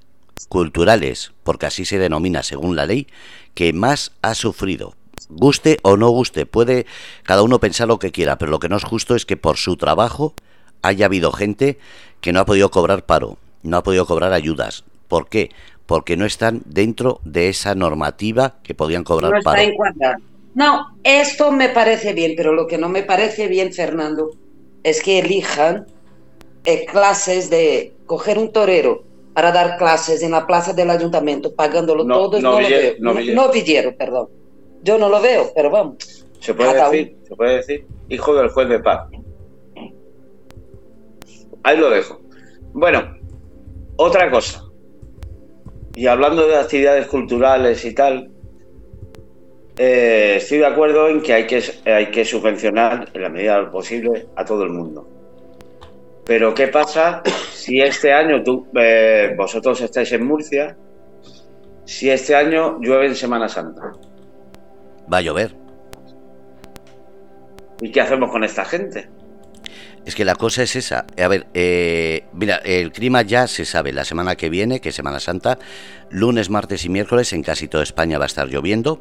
culturales, 0.48 1.32
porque 1.42 1.66
así 1.66 1.84
se 1.84 1.98
denomina 1.98 2.42
según 2.42 2.76
la 2.76 2.86
ley, 2.86 3.06
que 3.54 3.72
más 3.72 4.12
ha 4.22 4.34
sufrido. 4.34 4.94
Guste 5.28 5.78
o 5.82 5.96
no 5.96 6.10
guste, 6.10 6.44
puede 6.44 6.86
cada 7.22 7.42
uno 7.42 7.60
pensar 7.60 7.88
lo 7.88 7.98
que 7.98 8.12
quiera, 8.12 8.36
pero 8.36 8.50
lo 8.50 8.58
que 8.58 8.68
no 8.68 8.76
es 8.76 8.84
justo 8.84 9.14
es 9.14 9.24
que 9.24 9.36
por 9.36 9.56
su 9.56 9.76
trabajo 9.76 10.34
haya 10.82 11.06
habido 11.06 11.32
gente 11.32 11.78
que 12.20 12.32
no 12.32 12.40
ha 12.40 12.44
podido 12.44 12.70
cobrar 12.70 13.06
paro, 13.06 13.38
no 13.62 13.78
ha 13.78 13.82
podido 13.82 14.06
cobrar 14.06 14.32
ayudas, 14.32 14.84
¿Por 15.14 15.28
qué? 15.28 15.50
Porque 15.86 16.16
no 16.16 16.24
están 16.24 16.62
dentro 16.64 17.20
de 17.22 17.48
esa 17.48 17.76
normativa 17.76 18.56
que 18.64 18.74
podían 18.74 19.04
cobrar 19.04 19.30
no 19.30 19.42
paro. 19.44 19.62
No, 20.56 20.98
esto 21.04 21.52
me 21.52 21.68
parece 21.68 22.14
bien, 22.14 22.32
pero 22.36 22.52
lo 22.52 22.66
que 22.66 22.78
no 22.78 22.88
me 22.88 23.04
parece 23.04 23.46
bien, 23.46 23.72
Fernando, 23.72 24.32
es 24.82 25.00
que 25.00 25.20
elijan 25.20 25.86
eh, 26.64 26.84
clases 26.86 27.48
de 27.48 27.92
coger 28.06 28.38
un 28.38 28.52
torero 28.52 29.04
para 29.34 29.52
dar 29.52 29.76
clases 29.78 30.20
en 30.24 30.32
la 30.32 30.48
plaza 30.48 30.72
del 30.72 30.90
ayuntamiento, 30.90 31.54
pagándolo 31.54 32.04
todo, 32.04 32.40
no, 32.40 32.60
lo 32.60 32.68
veo. 32.68 32.94
No, 32.98 33.14
no, 33.14 33.52
villero, 33.52 33.96
perdón. 33.96 34.30
Yo 34.82 34.98
no 34.98 35.08
lo 35.08 35.22
veo, 35.22 35.52
pero 35.54 35.70
vamos. 35.70 36.26
Se 36.40 36.54
puede, 36.54 36.74
decir, 36.74 37.18
se 37.28 37.36
puede 37.36 37.56
decir, 37.58 37.86
hijo 38.08 38.34
del 38.34 38.48
juez 38.48 38.68
de 38.68 38.80
paz. 38.80 39.08
Ahí 41.62 41.76
lo 41.76 41.88
dejo. 41.88 42.20
Bueno, 42.72 43.16
otra 43.96 44.28
cosa. 44.28 44.63
Y 45.94 46.06
hablando 46.06 46.46
de 46.46 46.56
actividades 46.56 47.06
culturales 47.06 47.84
y 47.84 47.94
tal, 47.94 48.30
eh, 49.76 50.34
estoy 50.36 50.58
de 50.58 50.66
acuerdo 50.66 51.08
en 51.08 51.20
que 51.22 51.32
hay, 51.32 51.46
que 51.46 51.62
hay 51.84 52.10
que 52.10 52.24
subvencionar 52.24 53.08
en 53.12 53.22
la 53.22 53.28
medida 53.28 53.56
de 53.56 53.62
lo 53.62 53.70
posible 53.70 54.26
a 54.36 54.44
todo 54.44 54.64
el 54.64 54.70
mundo. 54.70 55.08
Pero 56.24 56.54
¿qué 56.54 56.68
pasa 56.68 57.22
si 57.52 57.80
este 57.80 58.12
año 58.12 58.42
tú, 58.42 58.66
eh, 58.76 59.34
vosotros 59.36 59.80
estáis 59.80 60.12
en 60.12 60.26
Murcia, 60.26 60.76
si 61.84 62.10
este 62.10 62.34
año 62.34 62.78
llueve 62.80 63.06
en 63.06 63.14
Semana 63.14 63.48
Santa? 63.48 63.92
Va 65.12 65.18
a 65.18 65.20
llover. 65.20 65.54
¿Y 67.80 67.90
qué 67.90 68.00
hacemos 68.00 68.30
con 68.30 68.42
esta 68.42 68.64
gente? 68.64 69.08
Es 70.04 70.14
que 70.14 70.24
la 70.24 70.34
cosa 70.34 70.62
es 70.62 70.76
esa. 70.76 71.06
A 71.18 71.28
ver, 71.28 71.46
eh, 71.54 72.24
mira, 72.32 72.56
el 72.56 72.92
clima 72.92 73.22
ya 73.22 73.46
se 73.46 73.64
sabe. 73.64 73.92
La 73.92 74.04
semana 74.04 74.36
que 74.36 74.50
viene, 74.50 74.80
que 74.80 74.90
es 74.90 74.94
Semana 74.94 75.20
Santa, 75.20 75.58
lunes, 76.10 76.50
martes 76.50 76.84
y 76.84 76.88
miércoles 76.88 77.32
en 77.32 77.42
casi 77.42 77.68
toda 77.68 77.82
España 77.82 78.18
va 78.18 78.24
a 78.24 78.26
estar 78.26 78.48
lloviendo. 78.48 79.00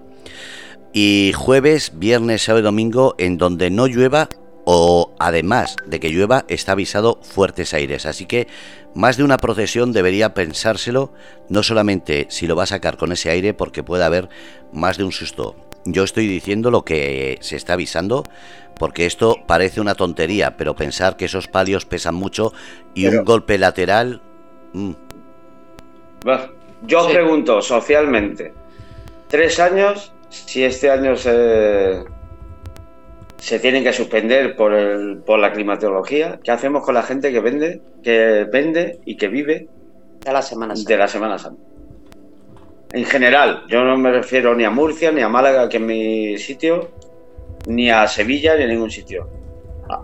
Y 0.93 1.33
jueves, 1.35 1.93
viernes, 1.95 2.43
sábado 2.43 2.61
y 2.61 2.63
domingo, 2.63 3.15
en 3.17 3.37
donde 3.37 3.69
no 3.69 3.87
llueva 3.87 4.29
o 4.65 5.13
además 5.19 5.75
de 5.85 5.99
que 5.99 6.09
llueva, 6.09 6.45
está 6.47 6.73
avisado 6.73 7.19
fuertes 7.21 7.73
aires. 7.73 8.05
Así 8.05 8.25
que 8.25 8.47
más 8.93 9.17
de 9.17 9.23
una 9.23 9.37
procesión 9.37 9.91
debería 9.91 10.33
pensárselo, 10.33 11.11
no 11.49 11.63
solamente 11.63 12.27
si 12.29 12.47
lo 12.47 12.55
va 12.55 12.63
a 12.63 12.67
sacar 12.67 12.97
con 12.97 13.11
ese 13.11 13.29
aire, 13.29 13.53
porque 13.53 13.83
puede 13.83 14.03
haber 14.03 14.29
más 14.71 14.97
de 14.97 15.03
un 15.03 15.11
susto. 15.11 15.55
Yo 15.85 16.03
estoy 16.03 16.27
diciendo 16.27 16.71
lo 16.71 16.85
que 16.85 17.37
se 17.41 17.57
está 17.57 17.73
avisando, 17.73 18.23
porque 18.77 19.05
esto 19.05 19.37
parece 19.45 19.81
una 19.81 19.95
tontería, 19.95 20.57
pero 20.57 20.75
pensar 20.75 21.15
que 21.17 21.25
esos 21.25 21.47
palios 21.47 21.85
pesan 21.85 22.15
mucho 22.15 22.53
y 22.93 23.07
un 23.07 23.23
golpe 23.23 23.57
lateral... 23.57 24.21
Mm. 24.73 24.91
Yo 26.85 27.07
pregunto 27.07 27.61
socialmente, 27.61 28.53
tres 29.27 29.59
años, 29.59 30.13
si 30.29 30.63
este 30.63 30.89
año 30.89 31.15
se, 31.15 32.03
se 33.37 33.59
tienen 33.59 33.83
que 33.83 33.93
suspender 33.93 34.55
por, 34.55 34.73
el, 34.73 35.17
por 35.19 35.39
la 35.39 35.53
climatología, 35.53 36.39
¿qué 36.43 36.51
hacemos 36.51 36.83
con 36.83 36.95
la 36.95 37.03
gente 37.03 37.31
que 37.31 37.39
vende, 37.39 37.81
que 38.03 38.45
vende 38.51 38.99
y 39.05 39.15
que 39.15 39.27
vive 39.27 39.67
de 40.25 40.31
la 40.33 40.41
Semana 40.41 40.75
Santa? 40.75 40.89
De 40.89 40.97
la 40.97 41.07
Semana 41.07 41.37
Santa. 41.37 41.61
En 42.93 43.05
general, 43.05 43.63
yo 43.69 43.83
no 43.83 43.97
me 43.97 44.11
refiero 44.11 44.55
ni 44.55 44.65
a 44.65 44.69
Murcia, 44.69 45.11
ni 45.11 45.21
a 45.21 45.29
Málaga, 45.29 45.67
que 45.67 45.77
es 45.77 45.83
mi 45.83 46.37
sitio, 46.37 46.91
ni 47.67 47.89
a 47.89 48.07
Sevilla, 48.07 48.55
ni 48.55 48.63
a 48.63 48.67
ningún 48.67 48.91
sitio. 48.91 49.29
Ah, 49.89 50.03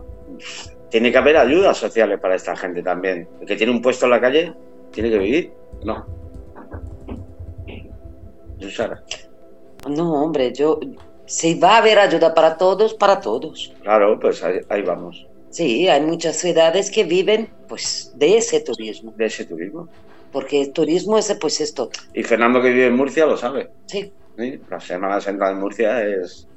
tiene 0.89 1.11
que 1.11 1.17
haber 1.17 1.37
ayudas 1.37 1.77
sociales 1.77 2.19
para 2.19 2.35
esta 2.35 2.55
gente 2.55 2.81
también. 2.81 3.27
El 3.41 3.47
que 3.47 3.55
tiene 3.55 3.71
un 3.71 3.81
puesto 3.81 4.05
en 4.05 4.11
la 4.11 4.21
calle 4.21 4.53
tiene 4.91 5.09
que 5.09 5.17
vivir. 5.17 5.53
No. 5.83 6.05
No, 9.87 10.23
hombre, 10.23 10.53
yo, 10.53 10.79
si 11.25 11.57
va 11.57 11.75
a 11.75 11.77
haber 11.77 11.99
ayuda 11.99 12.33
para 12.33 12.57
todos, 12.57 12.93
para 12.93 13.21
todos. 13.21 13.73
Claro, 13.81 14.19
pues 14.19 14.43
ahí, 14.43 14.81
vamos. 14.81 15.27
Sí, 15.49 15.87
hay 15.87 16.01
muchas 16.01 16.37
ciudades 16.37 16.91
que 16.91 17.03
viven 17.03 17.49
pues 17.67 18.11
de 18.15 18.37
ese 18.37 18.59
turismo. 18.61 19.13
De 19.15 19.25
ese 19.25 19.45
turismo. 19.45 19.87
Porque 20.31 20.61
el 20.61 20.73
turismo 20.73 21.17
es 21.17 21.35
pues 21.39 21.59
esto. 21.61 21.89
Y 22.13 22.23
Fernando 22.23 22.61
que 22.61 22.69
vive 22.69 22.87
en 22.87 22.95
Murcia 22.95 23.25
lo 23.25 23.37
sabe. 23.37 23.69
Sí. 23.87 24.11
La 24.69 24.79
Semana 24.79 25.19
Santa 25.19 25.49
en 25.49 25.59
Murcia 25.59 26.03
es... 26.05 26.47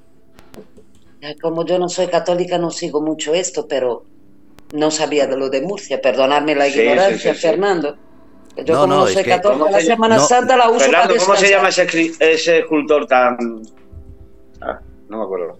Como 1.41 1.64
yo 1.64 1.79
no 1.79 1.88
soy 1.88 2.09
católica 2.09 2.59
no 2.59 2.71
sigo 2.71 3.00
mucho 3.00 3.35
esto, 3.35 3.67
pero 3.69 4.05
no 4.73 4.91
sabía 4.91 5.26
de 5.26 5.37
lo 5.37 5.49
de 5.50 5.62
Murcia. 5.62 6.00
Perdonadme 6.00 6.55
la 6.55 6.69
ignorancia, 6.69 7.35
Fernando. 7.35 7.97
Yo 8.57 8.81
como 8.81 8.87
no, 8.87 9.07
soy 9.07 9.25
católica, 9.25 9.71
la 9.71 9.81
Semana 9.81 10.19
Santa 10.19 10.57
la 10.57 10.69
uso 10.69 10.81
Fernando, 10.81 11.14
¿cómo 11.17 11.37
se 11.37 11.49
llama 11.49 11.69
ese, 11.69 12.12
ese 12.19 12.59
escultor 12.59 13.07
tan 13.07 13.62
Ah, 14.61 14.79
no 15.09 15.19
me 15.19 15.25
acuerdo. 15.25 15.59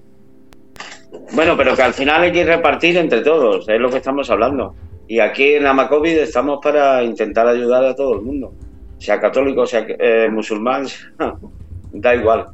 Bueno, 1.33 1.57
pero 1.57 1.75
que 1.75 1.83
al 1.83 1.95
final 1.95 2.23
hay 2.23 2.33
que 2.33 2.45
repartir 2.45 2.97
entre 2.97 3.21
todos, 3.21 3.69
es 3.69 3.81
lo 3.81 3.91
que 3.91 3.99
estamos 3.99 4.31
hablando. 4.31 4.75
Y 5.09 5.21
aquí 5.21 5.55
en 5.55 5.67
Amacovid 5.67 6.19
estamos 6.19 6.61
para 6.63 7.03
intentar 7.03 7.47
ayudar 7.47 7.85
a 7.85 7.95
todo 7.95 8.15
el 8.15 8.23
mundo, 8.23 8.55
sea 8.99 9.21
católico, 9.21 9.67
sea 9.67 9.85
eh, 9.89 10.29
musulmán, 10.31 10.87
da 11.93 12.15
igual. 12.15 12.49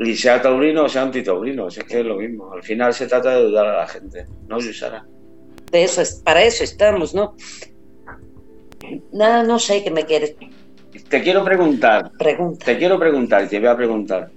Y 0.00 0.14
sea 0.14 0.40
taurino 0.40 0.84
o 0.84 0.88
sea 0.88 1.02
antitaurino, 1.02 1.68
es 1.68 1.78
que 1.78 2.00
es 2.00 2.06
lo 2.06 2.16
mismo. 2.16 2.52
Al 2.52 2.62
final 2.62 2.94
se 2.94 3.06
trata 3.06 3.30
de 3.30 3.38
ayudar 3.38 3.66
a 3.66 3.76
la 3.78 3.88
gente, 3.88 4.26
¿no, 4.46 4.60
Yusara? 4.60 5.04
De 5.72 5.84
eso 5.84 6.00
es, 6.00 6.14
para 6.24 6.42
eso 6.42 6.64
estamos, 6.64 7.14
¿no? 7.14 7.34
Nada, 9.12 9.42
no 9.42 9.58
sé 9.58 9.82
qué 9.82 9.90
me 9.90 10.04
quieres. 10.04 10.36
Te 11.08 11.22
quiero 11.22 11.44
preguntar. 11.44 12.12
Pregunta. 12.18 12.64
Te 12.64 12.78
quiero 12.78 12.98
preguntar, 12.98 13.48
te 13.48 13.58
voy 13.58 13.68
a 13.68 13.76
preguntar. 13.76 14.30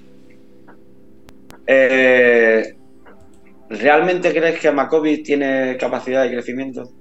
Eh, 1.67 2.75
¿Realmente 3.69 4.33
crees 4.33 4.59
que 4.59 4.67
Amacovis 4.67 5.23
tiene 5.23 5.77
capacidad 5.77 6.23
de 6.23 6.31
crecimiento? 6.31 6.91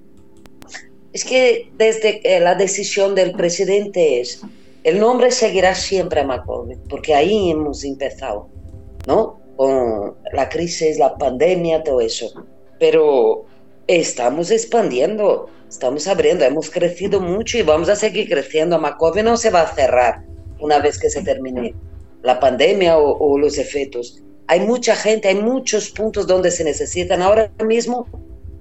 Es 1.11 1.25
que 1.25 1.69
desde 1.77 2.21
la 2.39 2.55
decisión 2.55 3.15
del 3.15 3.33
presidente 3.33 4.21
es, 4.21 4.41
el 4.83 4.99
nombre 4.99 5.31
seguirá 5.31 5.75
siempre 5.75 6.21
Amacovis, 6.21 6.79
porque 6.89 7.13
ahí 7.13 7.51
hemos 7.51 7.83
empezado, 7.83 8.49
¿no? 9.07 9.39
Con 9.55 10.15
la 10.33 10.49
crisis, 10.49 10.97
la 10.97 11.17
pandemia, 11.17 11.83
todo 11.83 12.01
eso. 12.01 12.31
Pero 12.79 13.45
estamos 13.87 14.49
expandiendo, 14.51 15.47
estamos 15.69 16.07
abriendo, 16.07 16.45
hemos 16.45 16.69
crecido 16.69 17.19
mucho 17.19 17.57
y 17.57 17.63
vamos 17.63 17.89
a 17.89 17.95
seguir 17.95 18.29
creciendo. 18.29 18.75
Amacovis 18.75 19.23
no 19.23 19.37
se 19.37 19.49
va 19.49 19.61
a 19.61 19.73
cerrar 19.75 20.23
una 20.59 20.79
vez 20.79 20.97
que 20.97 21.09
se 21.09 21.21
termine 21.23 21.75
la 22.23 22.39
pandemia 22.39 22.97
o 22.97 23.37
los 23.37 23.57
efectos 23.57 24.21
hay 24.51 24.59
mucha 24.59 24.97
gente, 24.97 25.29
hay 25.29 25.35
muchos 25.35 25.91
puntos 25.91 26.27
donde 26.27 26.51
se 26.51 26.65
necesitan. 26.65 27.21
Ahora 27.21 27.49
mismo, 27.63 28.05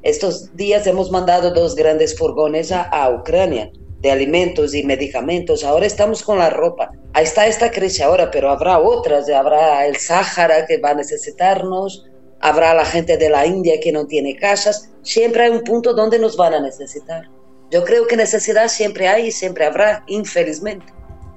estos 0.03 0.55
días 0.55 0.87
hemos 0.87 1.11
mandado 1.11 1.53
dos 1.53 1.75
grandes 1.75 2.17
furgones 2.17 2.71
a, 2.71 3.11
Ucrania 3.11 3.73
de 4.01 4.11
alimentos 4.11 4.75
y 4.75 4.83
medicamentos. 4.83 5.65
Ahora 5.65 5.87
estamos 5.87 6.23
con 6.23 6.39
la 6.39 6.51
ropa. 6.51 6.91
Ahí 7.13 7.25
está 7.25 7.47
esta 7.47 7.71
crisis 7.71 8.01
ahora, 8.01 8.31
pero 8.31 8.51
habrá 8.51 8.79
otras. 8.79 9.29
Habrá 9.31 9.87
el 9.87 9.97
Sáhara 9.97 10.67
que 10.67 10.79
va 10.79 10.91
a 10.91 10.95
necesitarnos, 10.95 12.07
habrá 12.41 12.75
la 12.75 12.85
gente 12.85 13.17
de 13.17 13.29
la 13.29 13.47
India 13.47 13.79
que 13.81 13.93
no 13.93 14.07
tiene 14.07 14.37
casas. 14.37 14.91
Siempre 15.03 15.45
hay 15.45 15.51
un 15.51 15.63
punto 15.63 15.95
donde 15.95 16.19
nos 16.19 16.37
van 16.37 16.55
a 16.55 16.61
necesitar. 16.61 17.29
Yo 17.71 17.85
creo 17.85 18.07
que 18.07 18.17
necesidad 18.17 18.69
siempre 18.69 19.07
hay 19.07 19.27
y 19.27 19.31
siempre 19.31 19.65
habrá, 19.65 20.03
infelizmente 20.09 20.87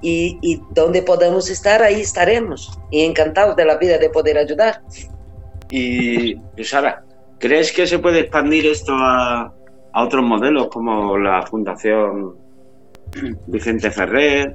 y, 0.04 0.60
donde 0.70 1.02
podamos 1.02 1.50
estar, 1.50 1.82
ahí 1.82 2.00
estaremos. 2.00 2.78
Y 2.90 3.02
encantados 3.02 3.56
de 3.56 3.64
la 3.64 3.76
vida 3.76 3.98
de 3.98 4.10
poder 4.10 4.38
ayudar. 4.38 4.82
Y, 5.70 6.36
Sara, 6.62 7.04
¿crees 7.38 7.72
que 7.72 7.86
se 7.86 7.98
puede 7.98 8.20
expandir 8.20 8.66
esto 8.66 8.92
a, 8.94 9.52
a 9.92 10.04
otros 10.04 10.22
modelos 10.22 10.68
como 10.68 11.16
la 11.18 11.42
Fundación 11.46 12.36
Vicente 13.46 13.90
Ferrer? 13.90 14.54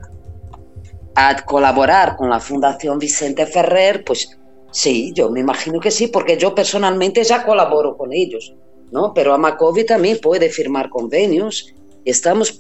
A 1.16 1.46
colaborar 1.46 2.16
con 2.16 2.30
la 2.30 2.40
Fundación 2.40 3.00
Vicente 3.00 3.46
Ferrer, 3.46 4.04
pues 4.04 4.38
sí, 4.72 5.12
yo 5.16 5.30
me 5.30 5.40
imagino 5.40 5.80
que 5.80 5.92
sí, 5.92 6.08
porque 6.08 6.38
yo 6.38 6.54
personalmente 6.56 7.24
ya 7.24 7.44
colaboro 7.44 7.98
con 7.98 8.14
ellos, 8.14 8.56
¿no? 8.92 9.14
Pero 9.14 9.34
Amacovi 9.34 9.86
también 9.86 10.20
puede 10.22 10.50
firmar 10.50 10.90
convenios. 10.90 11.74
Estamos 12.06 12.60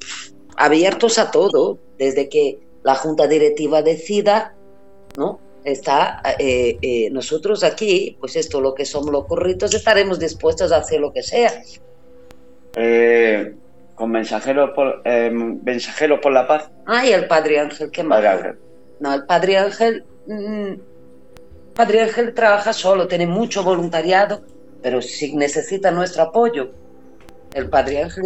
abiertos 0.58 1.18
a 1.18 1.32
todo, 1.32 1.79
desde 1.98 2.29
que 2.29 2.60
la 2.84 2.96
junta 2.96 3.27
directiva 3.27 3.82
decida, 3.82 4.56
¿no? 5.18 5.39
Está, 5.63 6.22
eh, 6.39 6.77
eh, 6.82 7.10
nosotros 7.12 7.63
aquí, 7.63 8.18
pues 8.20 8.36
esto, 8.36 8.62
lo 8.62 8.74
que 8.74 8.86
somos 8.86 9.12
los 9.12 9.25
corritos, 9.25 9.74
estaremos 9.74 10.20
dispuestos 10.20 10.72
a 10.72 10.77
hacer 10.77 11.01
lo 11.01 11.12
que 11.12 11.22
sea. 11.22 11.62
Eh, 12.75 13.53
con 14.00 14.12
mensajeros 14.12 14.72
por, 14.74 15.03
mensajeros 15.06 16.20
por 16.22 16.32
la 16.32 16.48
paz. 16.48 16.72
Ay, 16.86 17.12
el 17.12 17.27
Padre 17.27 17.60
Ángel, 17.60 17.91
qué 17.91 18.01
más. 18.01 18.24
No, 19.01 19.13
el 19.13 19.25
Padre 19.25 19.58
Ángel, 19.58 20.06
mm, 20.25 20.74
Padre 21.75 22.03
Ángel 22.03 22.34
trabaja 22.34 22.72
solo, 22.72 23.10
tiene 23.10 23.27
mucho 23.27 23.62
voluntariado, 23.62 24.41
pero 24.82 25.01
si 25.01 25.36
necesita 25.36 25.91
nuestro 25.91 26.24
apoyo, 26.24 26.72
el 27.53 27.70
Padre 27.70 28.03
Ángel 28.03 28.25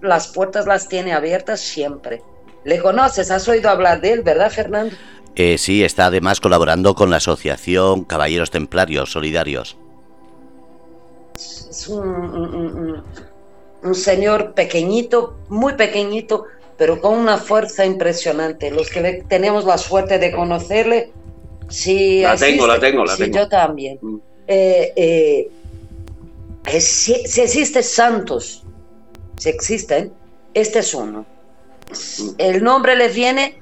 las 0.00 0.28
puertas 0.28 0.66
las 0.66 0.88
tiene 0.88 1.12
abiertas 1.12 1.60
siempre. 1.60 2.22
¿Le 2.64 2.78
conoces? 2.78 3.30
¿Has 3.30 3.46
oído 3.46 3.68
hablar 3.68 4.00
de 4.00 4.12
él, 4.12 4.22
verdad, 4.22 4.50
Fernando? 4.50 4.94
Eh, 5.36 5.58
sí, 5.58 5.84
está 5.84 6.06
además 6.06 6.40
colaborando 6.40 6.94
con 6.94 7.10
la 7.10 7.16
Asociación 7.16 8.04
Caballeros 8.04 8.50
Templarios 8.50 9.12
Solidarios. 9.12 9.76
Es 11.34 11.88
un, 11.88 13.04
señor 13.94 14.54
pequeñito, 14.54 15.36
muy 15.48 15.74
pequeñito, 15.74 16.44
pero 16.76 17.00
con 17.00 17.18
una 17.18 17.38
fuerza 17.38 17.84
impresionante. 17.84 18.70
Los 18.70 18.90
que 18.90 19.24
tenemos 19.28 19.64
la 19.64 19.78
suerte 19.78 20.18
de 20.18 20.32
conocerle, 20.32 21.10
sí. 21.68 22.22
La 22.22 22.36
tengo, 22.36 22.66
la 22.66 22.78
tengo, 22.78 23.04
la 23.04 23.16
sí, 23.16 23.30
Yo 23.30 23.48
también. 23.48 23.98
Mm. 24.00 24.16
Eh, 24.46 24.92
eh, 26.66 26.80
si, 26.80 27.14
si 27.26 27.40
existen 27.40 27.82
santos, 27.82 28.64
si 29.38 29.48
existen, 29.48 30.12
este 30.54 30.80
es 30.80 30.94
uno 30.94 31.24
el 32.38 32.62
nombre 32.62 32.96
le 32.96 33.08
viene 33.08 33.60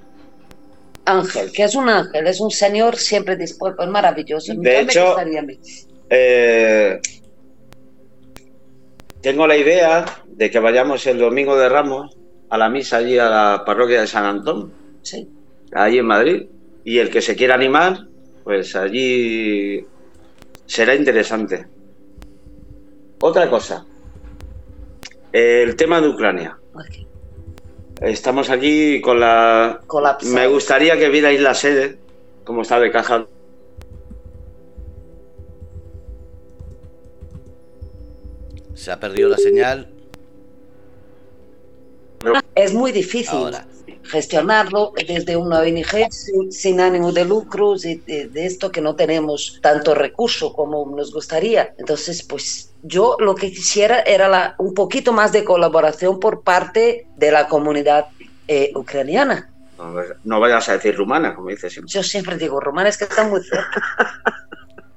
Ángel, 1.04 1.50
que 1.52 1.64
es 1.64 1.74
un 1.74 1.88
ángel, 1.88 2.26
es 2.26 2.38
un 2.38 2.50
señor 2.50 2.96
siempre 2.96 3.34
dispuesto, 3.36 3.82
es 3.82 3.88
maravilloso. 3.88 4.52
De 4.54 4.80
hecho, 4.80 5.16
eh, 6.10 7.00
tengo 9.28 9.46
la 9.46 9.58
idea 9.58 10.06
de 10.26 10.50
que 10.50 10.58
vayamos 10.58 11.06
el 11.06 11.18
domingo 11.18 11.54
de 11.54 11.68
Ramos 11.68 12.16
a 12.48 12.56
la 12.56 12.70
misa 12.70 12.96
allí 12.96 13.18
a 13.18 13.28
la 13.28 13.62
parroquia 13.66 14.00
de 14.00 14.06
San 14.06 14.24
Antón, 14.24 14.72
sí. 15.02 15.28
allí 15.74 15.98
en 15.98 16.06
Madrid, 16.06 16.46
y 16.82 16.96
el 16.96 17.10
que 17.10 17.20
se 17.20 17.36
quiera 17.36 17.54
animar, 17.54 18.06
pues 18.42 18.74
allí 18.74 19.84
será 20.64 20.94
interesante. 20.94 21.66
Otra 23.20 23.50
cosa, 23.50 23.84
El 25.30 25.76
tema 25.76 26.00
de 26.00 26.08
Ucrania. 26.08 26.56
Estamos 28.00 28.48
aquí 28.48 29.02
con 29.02 29.20
la... 29.20 29.82
Me 30.32 30.46
gustaría 30.46 30.96
que 30.96 31.10
vierais 31.10 31.42
la 31.42 31.52
sede, 31.52 31.98
como 32.44 32.62
está 32.62 32.80
de 32.80 32.90
caja. 32.90 33.26
Se 38.78 38.92
ha 38.92 39.00
perdido 39.00 39.28
la 39.28 39.36
señal. 39.36 39.88
Es 42.54 42.72
muy 42.72 42.92
difícil 42.92 43.50
gestionarlo 44.04 44.92
desde 45.06 45.36
una 45.36 45.58
ONG 45.60 46.12
sin, 46.50 46.80
ánimo 46.80 47.12
de 47.12 47.24
lucro, 47.24 47.74
de, 47.76 48.30
esto 48.34 48.70
que 48.70 48.80
no 48.80 48.94
tenemos 48.94 49.58
tanto 49.60 49.96
recurso 49.96 50.52
como 50.52 50.86
nos 50.94 51.12
gustaría. 51.12 51.74
Entonces, 51.76 52.22
pues 52.22 52.72
yo 52.84 53.16
lo 53.18 53.34
que 53.34 53.50
quisiera 53.50 54.00
era 54.00 54.54
un 54.58 54.74
poquito 54.74 55.12
más 55.12 55.32
de 55.32 55.42
colaboración 55.44 56.20
por 56.20 56.42
parte 56.42 57.08
de 57.16 57.32
la 57.32 57.48
comunidad 57.48 58.06
eh, 58.46 58.70
ucraniana. 58.76 59.50
No 60.22 60.38
vayas 60.38 60.68
a 60.68 60.74
decir 60.74 60.96
rumana, 60.96 61.34
como 61.34 61.48
dices 61.48 61.72
siempre. 61.72 61.92
Yo 61.92 62.02
siempre 62.04 62.38
digo 62.38 62.60
rumana, 62.60 62.88
es 62.88 62.96
que 62.96 63.04
está 63.04 63.26
muy 63.26 63.42
cerca. 63.42 63.82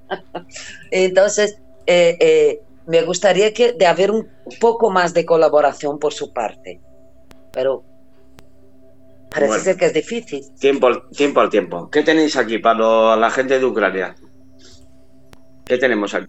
Entonces, 0.92 1.58
eh, 1.88 2.18
eh, 2.20 2.62
me 2.86 3.02
gustaría 3.04 3.54
que 3.54 3.74
de 3.74 3.86
haber 3.86 4.12
un 4.12 4.28
poco 4.60 4.90
más 4.90 5.14
de 5.14 5.26
colaboración 5.26 6.00
por 6.00 6.14
su 6.14 6.34
parte. 6.34 6.82
Pero 7.52 7.84
parece 9.30 9.60
ser 9.60 9.78
que 9.78 9.86
es 9.86 9.94
difícil. 9.94 10.44
Tiempo, 10.60 11.04
tiempo 11.10 11.42
al 11.42 11.50
tiempo. 11.50 11.90
¿Qué 11.90 12.04
tenéis 12.04 12.36
aquí 12.36 12.58
para 12.58 13.16
la 13.16 13.30
gente 13.30 13.60
de 13.60 13.66
Ucrania? 13.66 14.16
¿Qué 15.66 15.78
tenemos 15.78 16.14
aquí? 16.14 16.28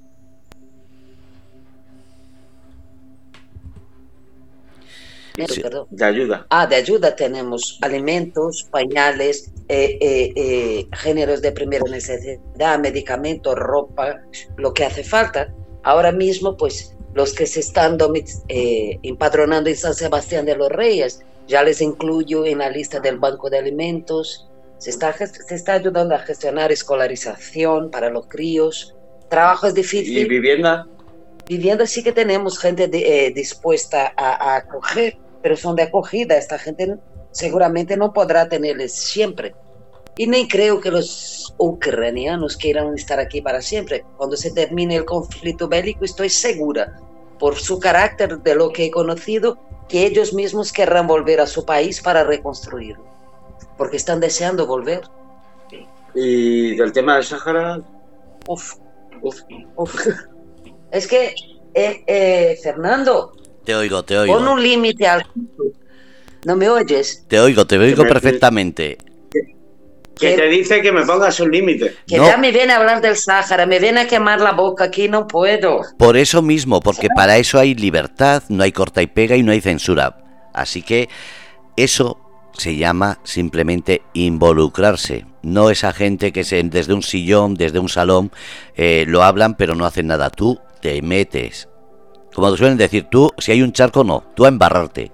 De 5.91 6.05
ayuda. 6.05 6.47
Ah, 6.51 6.67
de 6.67 6.77
ayuda 6.77 7.17
tenemos 7.17 7.79
alimentos, 7.81 8.69
pañales, 8.71 9.51
eh, 9.69 9.99
eh, 10.01 10.33
eh, 10.37 10.89
géneros 10.93 11.41
de 11.41 11.53
primera 11.53 11.85
necesidad, 11.91 12.79
medicamentos, 12.79 13.55
ropa, 13.55 14.21
lo 14.59 14.75
que 14.75 14.85
hace 14.85 15.03
falta. 15.03 15.53
Ahora 15.83 16.13
mismo, 16.13 16.57
pues 16.57 16.95
los 17.15 17.35
que 17.35 17.47
se 17.47 17.61
están 17.61 17.99
empadronando 18.49 19.69
en 19.69 19.77
San 19.77 19.95
Sebastián 19.95 20.47
de 20.47 20.57
los 20.57 20.71
Reyes, 20.71 21.23
ya 21.47 21.63
les 21.63 21.81
incluyo 21.81 22.47
en 22.47 22.59
la 22.59 22.71
lista 22.71 23.01
del 23.01 23.19
Banco 23.19 23.51
de 23.51 23.59
Alimentos. 23.59 24.49
Se 24.79 24.91
está, 24.91 25.13
se 25.17 25.55
está 25.55 25.75
ayudando 25.75 26.15
a 26.15 26.19
gestionar 26.19 26.73
escolarización 26.73 27.91
para 27.91 28.11
los 28.11 28.27
críos. 28.27 28.95
Trabajo 29.29 29.67
es 29.67 29.75
difícil. 29.75 30.19
¿Y 30.19 30.25
vivienda? 30.25 30.87
Vivienda 31.49 31.87
sí 31.87 32.03
que 32.03 32.13
tenemos 32.13 32.59
gente 32.59 32.89
dispuesta 33.35 34.13
a, 34.17 34.55
a 34.55 34.57
acoger, 34.57 35.19
pero 35.43 35.57
son 35.57 35.77
de 35.77 35.83
acogida. 35.83 36.37
Esta 36.37 36.59
gente 36.59 36.97
seguramente 37.33 37.97
no 37.97 38.13
podrá 38.13 38.49
tenerles 38.49 38.93
siempre. 38.93 39.55
Y 40.17 40.27
ni 40.27 40.47
creo 40.47 40.81
que 40.81 40.91
los 40.91 41.55
ucranianos 41.57 42.57
quieran 42.57 42.95
estar 42.95 43.19
aquí 43.19 43.41
para 43.41 43.63
siempre. 43.63 44.05
Cuando 44.17 44.37
se 44.37 44.51
termine 44.51 44.97
el 44.97 45.05
conflicto 45.05 45.69
bélico, 45.69 46.05
estoy 46.05 46.29
segura, 46.29 47.01
por 47.39 47.57
su 47.57 47.81
carácter 47.81 48.39
de 48.39 48.55
lo 48.55 48.71
que 48.71 48.87
he 48.87 48.91
conocido, 48.91 49.59
que 49.89 50.07
ellos 50.07 50.35
mismos 50.35 50.73
querrán 50.73 51.07
volver 51.07 51.41
a 51.41 51.47
su 51.47 51.65
país 51.65 52.01
para 52.01 52.25
reconstruirlo, 52.25 53.05
porque 53.77 53.97
están 53.97 54.21
deseando 54.21 54.67
volver. 54.67 55.03
¿Y 56.15 56.77
del 56.77 56.93
tema 56.93 57.17
del 57.17 57.25
Sáhara? 57.25 57.81
Uf, 58.47 58.75
uf, 59.23 59.41
uf. 59.77 60.07
Es 60.91 61.07
que, 61.07 61.35
eh, 61.73 62.05
eh, 62.07 62.59
Fernando. 62.63 63.33
Te 63.65 63.75
oigo, 63.75 64.03
te 64.03 64.19
oigo. 64.19 64.35
Pon 64.35 64.47
un 64.47 64.63
límite 64.63 65.07
al. 65.07 65.27
¿No 66.45 66.55
me 66.55 66.69
oyes? 66.69 67.25
Te 67.29 67.41
oigo, 67.41 67.67
te 67.67 67.79
oigo 67.79 68.03
perfectamente. 68.03 68.99
Que 70.31 70.37
te 70.37 70.49
dice 70.49 70.83
que 70.83 70.93
me 70.93 71.05
pongas 71.05 71.39
un 71.41 71.51
límite. 71.51 71.95
Que 72.07 72.17
ya 72.17 72.37
me 72.37 72.51
viene 72.51 72.73
a 72.73 72.77
hablar 72.77 73.01
del 73.01 73.17
Sáhara, 73.17 73.67
me 73.67 73.79
viene 73.79 74.01
a 74.01 74.07
quemar 74.07 74.41
la 74.41 74.53
boca, 74.53 74.85
aquí 74.85 75.09
no 75.09 75.27
puedo. 75.27 75.81
Por 75.99 76.17
eso 76.17 76.43
mismo, 76.43 76.81
porque 76.81 77.09
para 77.15 77.39
eso 77.39 77.59
hay 77.59 77.75
libertad, 77.75 78.43
no 78.49 78.63
hay 78.63 78.73
corta 78.73 79.03
y 79.03 79.07
pega 79.07 79.37
y 79.37 79.43
no 79.43 79.53
hay 79.53 79.61
censura. 79.61 80.19
Así 80.53 80.83
que 80.83 81.09
eso 81.77 82.19
se 82.53 82.77
llama 82.77 83.19
simplemente 83.25 84.03
involucrarse. 84.13 85.27
No 85.43 85.71
esa 85.71 85.93
gente 85.93 86.33
que 86.33 86.45
se, 86.45 86.63
desde 86.63 86.95
un 86.95 87.03
sillón, 87.03 87.55
desde 87.55 87.79
un 87.79 87.89
salón, 87.89 88.31
eh, 88.77 89.05
lo 89.09 89.23
hablan 89.23 89.55
pero 89.55 89.75
no 89.75 89.87
hacen 89.87 90.07
nada. 90.07 90.31
Tú 90.31 90.61
te 90.81 91.01
metes. 91.03 91.69
Como 92.35 92.57
suelen 92.57 92.79
decir, 92.79 93.07
tú, 93.11 93.31
si 93.39 93.53
hay 93.53 93.63
un 93.63 93.73
charco, 93.73 94.05
no, 94.05 94.25
tú 94.35 94.45
a 94.45 94.49
embarrarte. 94.49 95.13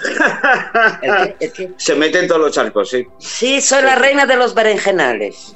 Se 1.76 1.94
mete 1.94 2.20
en 2.20 2.28
todos 2.28 2.40
los 2.40 2.52
charcos, 2.52 2.90
sí. 2.90 3.06
Sí, 3.18 3.60
soy 3.60 3.82
la 3.82 3.96
reina 3.96 4.26
de 4.26 4.36
los 4.36 4.54
berenjenales. 4.54 5.54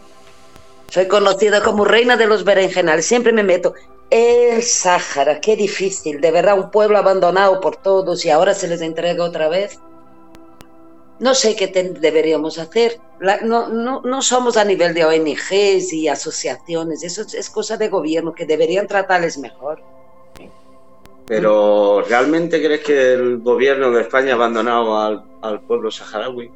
Soy 0.89 1.09
conocida 1.09 1.63
como 1.63 1.85
reina 1.85 2.17
de 2.17 2.27
los 2.27 2.45
berenjenales. 2.45 3.07
Siempre 3.07 3.33
me 3.33 3.43
meto. 3.43 3.75
El 4.11 4.63
Sáhara, 4.63 5.41
qué 5.41 5.57
difícil. 5.57 6.21
De 6.21 6.31
verdad, 6.31 6.59
un 6.59 6.71
pueblo 6.71 6.99
abandonado 6.99 7.61
por 7.61 7.77
todos 7.77 8.25
y 8.25 8.31
ahora 8.31 8.55
se 8.55 8.69
les 8.69 8.81
entrega 8.81 9.25
otra 9.25 9.49
vez. 9.49 9.79
No 11.19 11.35
sé 11.35 11.57
qué 11.57 11.69
deberíamos 11.69 12.59
hacer. 12.59 13.01
no, 13.43 13.69
no, 13.69 14.03
no, 14.03 14.23
somos 14.23 14.57
a 14.57 14.65
nivel 14.65 14.95
de 14.95 15.05
ONGs 15.05 15.93
y 15.93 16.09
asociaciones. 16.09 17.03
Eso 17.03 17.23
es 17.23 17.51
cosa 17.51 17.77
de 17.77 17.89
gobierno 17.89 18.35
que 18.35 18.47
deberían 18.47 18.87
tratarles 18.87 19.39
mejor. 19.39 19.83
Pero 21.27 22.03
¿realmente 22.03 22.63
crees 22.63 22.81
que 22.83 23.13
el 23.15 23.39
gobierno 23.39 23.91
de 23.91 24.03
España 24.03 24.33
ha 24.33 24.35
abandonado 24.35 25.25
al, 25.43 25.61
pueblo 25.63 25.91
saharaui? 25.91 26.51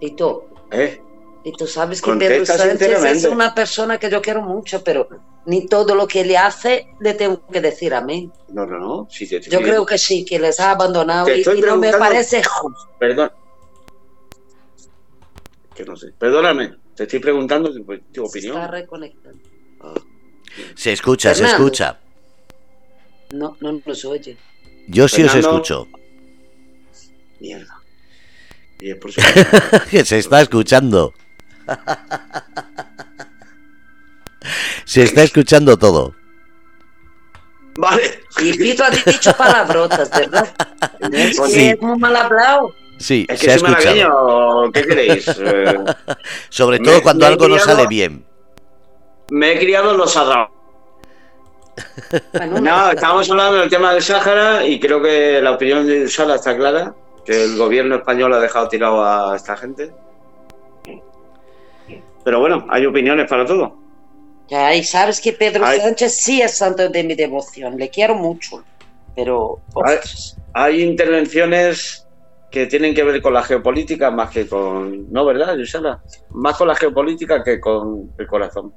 ¿Y 0.00 0.10
tú? 0.16 0.42
¿Eh? 0.72 1.00
Y 1.44 1.52
tú 1.52 1.66
sabes 1.66 2.02
que 2.02 2.12
Pedro 2.12 2.44
Sánchez 2.44 3.04
es 3.04 3.24
una 3.24 3.54
persona 3.54 3.98
que 3.98 4.10
yo 4.10 4.20
quiero 4.20 4.42
mucho, 4.42 4.82
pero 4.82 5.08
ni 5.44 5.66
todo 5.66 5.94
lo 5.94 6.08
que 6.08 6.24
le 6.24 6.36
hace 6.36 6.88
le 6.98 7.14
tengo 7.14 7.46
que 7.46 7.60
decir 7.60 7.94
a 7.94 8.00
mí. 8.00 8.30
No, 8.48 8.66
no, 8.66 8.78
no. 8.80 9.08
yo 9.48 9.60
creo 9.60 9.86
que 9.86 9.96
sí, 9.96 10.24
que 10.24 10.40
les 10.40 10.58
ha 10.58 10.72
abandonado 10.72 11.28
y, 11.32 11.44
no 11.60 11.76
me 11.76 11.92
parece 11.92 12.42
justo. 12.42 12.88
Perdón. 12.98 13.30
Que 15.72 15.84
no 15.84 15.94
sé. 15.94 16.12
Perdóname, 16.18 16.74
te 16.96 17.04
estoy 17.04 17.20
preguntando 17.20 17.72
tu, 17.72 18.24
opinión. 18.24 18.56
está 18.56 18.66
reconectando. 18.66 19.38
Se 20.74 20.92
escucha, 20.92 21.32
se 21.32 21.44
escucha. 21.44 22.00
No, 23.36 23.56
no 23.60 23.80
nos 23.84 24.04
oye. 24.04 24.36
Yo 24.88 25.08
sí 25.08 25.22
os 25.22 25.34
escucho. 25.34 25.88
Mierda. 27.40 27.82
que 29.90 30.04
se 30.04 30.18
está 30.18 30.40
escuchando. 30.42 31.12
se 34.84 35.02
está 35.02 35.22
escuchando 35.22 35.76
todo. 35.76 36.14
Vale. 37.76 38.20
Y 38.38 38.56
Pito 38.56 38.84
ha 38.84 38.90
dicho 38.90 39.32
palabrotas, 39.36 40.10
¿verdad? 40.10 40.54
Sí. 41.48 41.68
Es 41.70 41.80
muy 41.80 41.98
mal 41.98 42.16
hablado. 42.16 42.74
Sí, 42.98 43.26
es 43.28 43.40
que 43.40 43.46
se 43.46 43.52
ha 43.52 43.56
escuchado. 43.56 44.70
¿Qué 44.72 44.86
queréis? 44.86 45.24
Sobre 46.48 46.78
todo 46.78 47.02
cuando 47.02 47.26
algo 47.26 47.48
no 47.48 47.58
sale 47.58 47.86
bien. 47.86 48.24
Me 49.30 49.52
he 49.52 49.58
criado 49.58 49.90
en 49.90 49.98
los 49.98 50.16
arraos 50.16 50.55
no, 52.60 52.90
estábamos 52.90 53.30
hablando 53.30 53.58
del 53.58 53.70
tema 53.70 53.92
del 53.92 54.02
Sáhara 54.02 54.64
y 54.64 54.80
creo 54.80 55.02
que 55.02 55.40
la 55.42 55.52
opinión 55.52 55.86
de 55.86 56.04
Usala 56.04 56.36
está 56.36 56.56
clara, 56.56 56.94
que 57.24 57.44
el 57.44 57.56
gobierno 57.56 57.96
español 57.96 58.32
ha 58.32 58.40
dejado 58.40 58.68
tirado 58.68 59.04
a 59.04 59.36
esta 59.36 59.56
gente. 59.56 59.92
Pero 62.24 62.40
bueno, 62.40 62.66
hay 62.70 62.86
opiniones 62.86 63.28
para 63.28 63.44
todo. 63.44 63.76
Ya, 64.48 64.74
y 64.74 64.84
sabes 64.84 65.20
que 65.20 65.32
Pedro 65.32 65.64
Sánchez 65.66 66.14
sí 66.14 66.40
es 66.40 66.56
santo 66.56 66.88
de 66.88 67.02
mi 67.02 67.14
devoción, 67.14 67.76
le 67.76 67.88
quiero 67.90 68.14
mucho, 68.14 68.64
pero... 69.14 69.60
Hay, 70.52 70.82
intervenciones 70.82 72.06
que 72.50 72.66
tienen 72.66 72.94
que 72.94 73.02
ver 73.02 73.20
con 73.20 73.34
la 73.34 73.42
geopolítica 73.42 74.10
más 74.10 74.30
que 74.30 74.46
con... 74.46 75.12
No, 75.12 75.24
¿verdad, 75.24 75.58
Usala? 75.58 76.00
Más 76.30 76.56
con 76.56 76.68
la 76.68 76.76
geopolítica 76.76 77.42
que 77.42 77.58
con 77.58 78.12
el 78.16 78.26
corazón. 78.26 78.72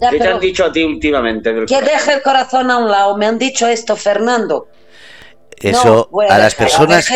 ¿Qué 0.00 0.18
te 0.18 0.28
han 0.28 0.40
dicho 0.40 0.64
a 0.64 0.72
ti 0.72 0.84
últimamente? 0.84 1.54
que 1.66 1.80
deje 1.82 2.14
el 2.14 2.22
corazón 2.22 2.70
a 2.70 2.78
un 2.78 2.90
lado. 2.90 3.16
Me 3.16 3.26
han 3.26 3.38
dicho 3.38 3.66
esto, 3.66 3.96
Fernando. 3.96 4.68
Eso, 5.60 6.08
a, 6.28 6.38
las 6.38 6.54
personas... 6.54 7.10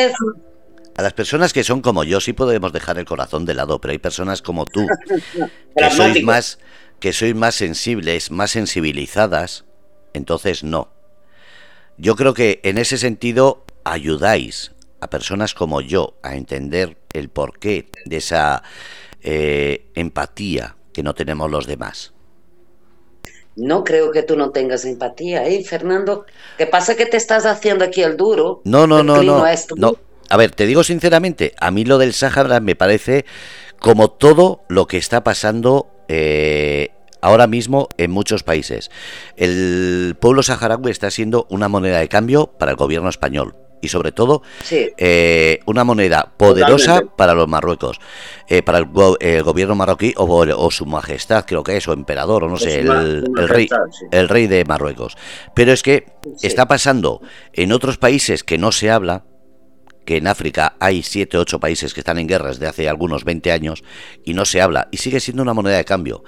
A 0.95 1.01
las 1.01 1.12
personas 1.14 1.53
que 1.53 1.64
son 1.64 1.81
como 1.81 2.05
yo 2.05 2.21
sí 2.21 2.33
podemos 2.35 2.73
dejar 2.73 2.99
el 2.99 3.07
corazón 3.07 3.47
de 3.47 3.55
lado, 3.55 3.81
pero 3.81 3.92
hay 3.92 3.99
personas 3.99 4.42
como 4.42 4.66
tú 4.66 4.87
que 5.77 5.90
sois 5.90 6.23
más 6.23 6.59
que 7.01 7.12
sois 7.12 7.35
más 7.35 7.57
sensibles, 7.57 8.31
más 8.31 8.53
sensibilizadas, 8.53 9.64
entonces 10.12 10.62
no. 10.62 10.92
Yo 11.97 12.14
creo 12.14 12.33
que 12.33 12.61
en 12.62 12.79
ese 12.79 12.97
sentido 12.97 13.64
ayudáis 13.85 14.73
a 15.01 15.11
personas 15.11 15.53
como 15.55 15.81
yo 15.81 16.16
a 16.23 16.37
entender 16.37 16.97
el 17.12 17.29
porqué 17.29 17.90
de 18.05 18.18
esa 18.18 18.62
eh, 19.21 19.90
empatía 19.97 20.77
que 20.92 21.03
no 21.03 21.14
tenemos 21.14 21.51
los 21.51 21.66
demás. 21.66 22.12
No 23.57 23.85
creo 23.85 24.11
que 24.11 24.23
tú 24.23 24.37
no 24.37 24.51
tengas 24.51 24.85
empatía, 24.85 25.47
¿eh, 25.47 25.62
Fernando? 25.65 26.25
¿Qué 26.57 26.67
pasa 26.67 26.97
que 26.97 27.07
te 27.07 27.17
estás 27.17 27.45
haciendo 27.45 27.85
aquí 27.85 28.03
el 28.03 28.17
duro? 28.17 28.62
No, 28.65 28.87
no, 28.87 29.03
no, 29.03 29.23
no, 29.23 29.45
no. 29.77 29.97
A 30.31 30.37
ver, 30.37 30.53
te 30.53 30.67
digo 30.67 30.83
sinceramente, 30.83 31.55
a 31.61 31.71
mí 31.71 31.85
lo 31.85 31.99
del 31.99 32.15
Sáhara 32.15 32.61
me 32.61 32.75
parece 32.75 33.27
como 33.79 34.11
todo 34.11 34.62
lo 34.69 34.87
que 34.87 34.97
está 34.97 35.23
pasando 35.23 35.88
eh, 36.09 36.88
ahora 37.21 37.47
mismo 37.47 37.88
en 37.99 38.11
muchos 38.11 38.43
países. 38.43 38.91
El 39.37 40.17
pueblo 40.21 40.43
saharaui 40.43 40.91
está 40.91 41.11
siendo 41.11 41.47
una 41.51 41.69
moneda 41.69 41.99
de 41.99 42.09
cambio 42.09 42.47
para 42.59 42.73
el 42.73 42.77
gobierno 42.77 43.09
español 43.09 43.57
y 43.83 43.88
sobre 43.88 44.12
todo 44.12 44.40
Sí, 44.62 44.88
eh, 44.97 45.59
una 45.66 45.85
moneda 45.85 46.33
poderosa 46.38 46.92
Totalmente. 46.95 47.14
para 47.18 47.35
los 47.35 47.49
Marruecos, 47.49 48.01
eh, 48.49 48.62
para 48.62 48.79
el, 48.79 48.87
go- 48.87 49.18
el 49.21 49.42
gobierno 49.42 49.75
marroquí 49.75 50.14
o, 50.16 50.25
o 50.25 50.71
su 50.71 50.87
majestad, 50.87 51.45
creo 51.45 51.62
que 51.62 51.77
es, 51.77 51.87
o 51.88 51.92
emperador, 51.92 52.45
o 52.45 52.49
no 52.49 52.57
sé, 52.57 52.81
el, 52.81 53.25
rey, 53.49 53.68
sí. 53.68 54.07
el 54.12 54.29
rey 54.31 54.47
de 54.47 54.64
Marruecos. 54.64 55.16
Pero 55.55 55.73
es 55.73 55.83
que 55.83 56.07
Sí. 56.38 56.47
está 56.47 56.66
pasando 56.68 57.21
en 57.53 57.73
otros 57.73 57.99
países 57.99 58.45
que 58.45 58.57
no 58.57 58.71
se 58.73 58.90
habla, 58.90 59.25
que 60.05 60.16
en 60.16 60.27
África 60.29 60.77
hay 60.81 61.03
7 61.03 61.37
8 61.38 61.61
países 61.61 61.95
que 61.95 62.01
están 62.01 62.18
en 62.18 62.27
guerra 62.29 62.49
desde 62.49 62.66
hace 62.66 62.88
algunos 62.88 63.25
20 63.25 63.53
años 63.53 63.83
y 64.25 64.35
no 64.35 64.45
se 64.45 64.61
habla 64.61 64.88
y 64.90 64.97
sigue 64.97 65.21
siendo 65.21 65.42
una 65.42 65.53
moneda 65.55 65.77
de 65.77 65.85
cambio. 65.85 66.23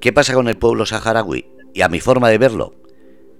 ¿Qué 0.00 0.12
pasa 0.12 0.34
con 0.34 0.48
el 0.48 0.56
pueblo 0.58 0.84
saharaui? 0.86 1.46
Y 1.74 1.82
a 1.82 1.88
mi 1.88 2.00
forma 2.00 2.28
de 2.30 2.38
verlo, 2.38 2.74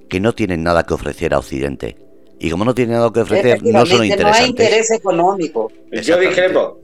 que 0.08 0.20
no 0.20 0.34
tienen 0.34 0.62
nada 0.62 0.84
que 0.84 0.94
ofrecer 0.94 1.34
a 1.34 1.38
Occidente. 1.38 1.96
Y 2.40 2.50
como 2.50 2.64
no 2.64 2.74
tienen 2.74 2.94
nada 2.96 3.10
que 3.12 3.20
ofrecer, 3.20 3.60
no 3.62 3.84
son 3.84 4.02
efectivamente, 4.04 4.22
no 4.22 4.28
hay 4.32 4.48
interesantes. 4.48 4.48
interés 4.66 4.90
económico. 4.92 5.72
Yo 5.90 6.18
discrepo. 6.18 6.80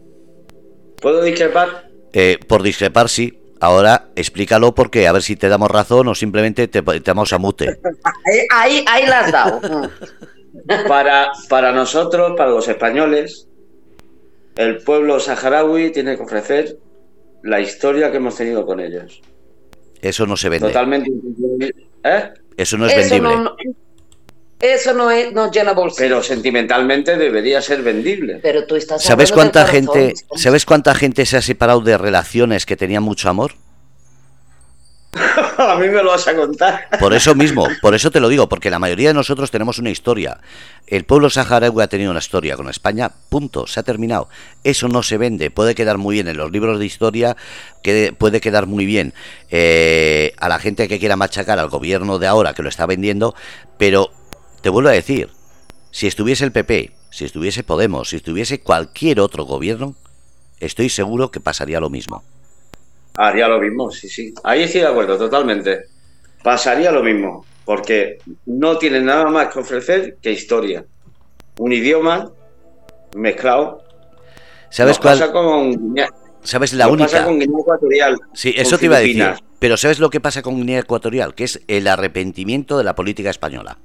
¿Puedo 1.00 1.22
discrepar? 1.22 1.88
Eh, 2.12 2.38
por 2.46 2.62
discrepar, 2.62 3.08
sí. 3.08 3.38
Ahora 3.60 4.08
explícalo 4.16 4.74
porque 4.74 5.06
a 5.06 5.12
ver 5.12 5.22
si 5.22 5.36
te 5.36 5.48
damos 5.48 5.70
razón 5.70 6.08
o 6.08 6.14
simplemente 6.14 6.66
te, 6.68 6.82
te 6.82 7.00
damos 7.00 7.32
a 7.32 7.38
mute. 7.38 7.66
Ahí, 8.24 8.46
ahí, 8.52 8.84
ahí 8.88 9.06
la 9.06 9.20
has 9.20 9.32
dado. 9.32 9.60
Para, 10.88 11.30
para 11.48 11.72
nosotros, 11.72 12.34
para 12.36 12.50
los 12.50 12.66
españoles, 12.68 13.48
el 14.56 14.78
pueblo 14.78 15.18
saharaui 15.18 15.90
tiene 15.90 16.16
que 16.16 16.22
ofrecer 16.22 16.78
la 17.42 17.60
historia 17.60 18.10
que 18.10 18.18
hemos 18.18 18.36
tenido 18.36 18.64
con 18.64 18.78
ellos. 18.80 19.20
Eso 20.00 20.26
no 20.26 20.36
se 20.36 20.48
vende. 20.48 20.68
Totalmente. 20.68 21.10
¿Eh? 22.04 22.30
Eso 22.56 22.78
no 22.78 22.86
es 22.86 22.92
eso 22.96 23.14
vendible. 23.14 23.34
no, 23.36 23.42
no- 23.44 23.56
eso 24.60 24.94
no, 24.94 25.10
es, 25.10 25.32
no 25.32 25.50
llena 25.50 25.72
bolsillo. 25.72 26.08
Pero 26.08 26.22
sentimentalmente 26.22 27.16
debería 27.16 27.60
ser 27.60 27.82
vendible. 27.82 28.40
Pero 28.42 28.66
tú 28.66 28.76
estás 28.76 29.02
¿Sabes 29.02 29.32
cuánta 29.32 29.66
gente, 29.66 30.14
sabes 30.36 30.64
cuánta 30.64 30.94
gente 30.94 31.26
se 31.26 31.36
ha 31.36 31.42
separado 31.42 31.80
de 31.80 31.98
relaciones 31.98 32.66
que 32.66 32.76
tenían 32.76 33.02
mucho 33.02 33.28
amor? 33.28 33.52
a 35.58 35.76
mí 35.76 35.88
me 35.88 36.02
lo 36.02 36.10
vas 36.10 36.26
a 36.28 36.34
contar. 36.34 36.88
Por 36.98 37.14
eso 37.14 37.34
mismo, 37.34 37.66
por 37.80 37.94
eso 37.94 38.10
te 38.10 38.20
lo 38.20 38.28
digo, 38.28 38.48
porque 38.48 38.70
la 38.70 38.78
mayoría 38.78 39.08
de 39.08 39.14
nosotros 39.14 39.50
tenemos 39.50 39.78
una 39.78 39.90
historia. 39.90 40.38
El 40.86 41.04
pueblo 41.04 41.30
saharaui 41.30 41.82
ha 41.82 41.86
tenido 41.86 42.10
una 42.10 42.18
historia 42.20 42.56
con 42.56 42.68
España, 42.68 43.10
punto, 43.28 43.66
se 43.66 43.80
ha 43.80 43.82
terminado. 43.82 44.28
Eso 44.64 44.88
no 44.88 45.02
se 45.02 45.18
vende, 45.18 45.50
puede 45.50 45.74
quedar 45.74 45.98
muy 45.98 46.14
bien 46.14 46.28
en 46.28 46.36
los 46.36 46.50
libros 46.50 46.78
de 46.78 46.86
historia, 46.86 47.36
que 47.82 48.14
puede 48.16 48.40
quedar 48.40 48.66
muy 48.66 48.86
bien 48.86 49.14
eh, 49.50 50.32
a 50.38 50.48
la 50.48 50.58
gente 50.58 50.88
que 50.88 50.98
quiera 50.98 51.16
machacar 51.16 51.58
al 51.58 51.68
gobierno 51.68 52.18
de 52.18 52.26
ahora 52.26 52.54
que 52.54 52.62
lo 52.62 52.68
está 52.68 52.86
vendiendo, 52.86 53.34
pero 53.78 54.10
te 54.64 54.70
vuelvo 54.70 54.88
a 54.88 54.92
decir, 54.92 55.28
si 55.90 56.06
estuviese 56.06 56.42
el 56.42 56.50
PP, 56.50 56.90
si 57.10 57.26
estuviese 57.26 57.62
Podemos, 57.62 58.08
si 58.08 58.16
estuviese 58.16 58.62
cualquier 58.62 59.20
otro 59.20 59.44
gobierno, 59.44 59.94
estoy 60.58 60.88
seguro 60.88 61.30
que 61.30 61.38
pasaría 61.38 61.80
lo 61.80 61.90
mismo. 61.90 62.24
Haría 63.18 63.46
lo 63.46 63.60
mismo, 63.60 63.90
sí, 63.90 64.08
sí. 64.08 64.32
Ahí 64.42 64.62
estoy 64.62 64.80
de 64.80 64.86
acuerdo, 64.86 65.18
totalmente. 65.18 65.82
Pasaría 66.42 66.90
lo 66.92 67.02
mismo, 67.02 67.44
porque 67.66 68.16
no 68.46 68.78
tienen 68.78 69.04
nada 69.04 69.26
más 69.26 69.52
que 69.52 69.58
ofrecer 69.58 70.16
que 70.22 70.32
historia. 70.32 70.86
Un 71.58 71.70
idioma 71.74 72.30
mezclado. 73.14 73.82
¿Sabes 74.70 74.96
Nos 74.96 75.00
cuál? 75.00 75.18
pasa 75.18 75.30
con 75.30 75.72
Guinea- 75.72 76.08
¿Sabes 76.42 76.72
la 76.72 76.84
nos 76.86 76.94
única? 76.94 77.10
pasa 77.10 77.24
con 77.26 77.38
Guinea 77.38 77.60
Ecuatorial. 77.60 78.16
Sí, 78.32 78.54
eso 78.56 78.78
te 78.78 78.86
iba 78.86 78.96
a 78.96 79.00
decir. 79.00 79.26
Pero 79.58 79.76
¿sabes 79.76 79.98
lo 79.98 80.08
que 80.08 80.20
pasa 80.20 80.40
con 80.40 80.56
Guinea 80.56 80.78
Ecuatorial? 80.78 81.34
Que 81.34 81.44
es 81.44 81.60
el 81.68 81.86
arrepentimiento 81.86 82.78
de 82.78 82.84
la 82.84 82.94
política 82.94 83.28
española. 83.28 83.76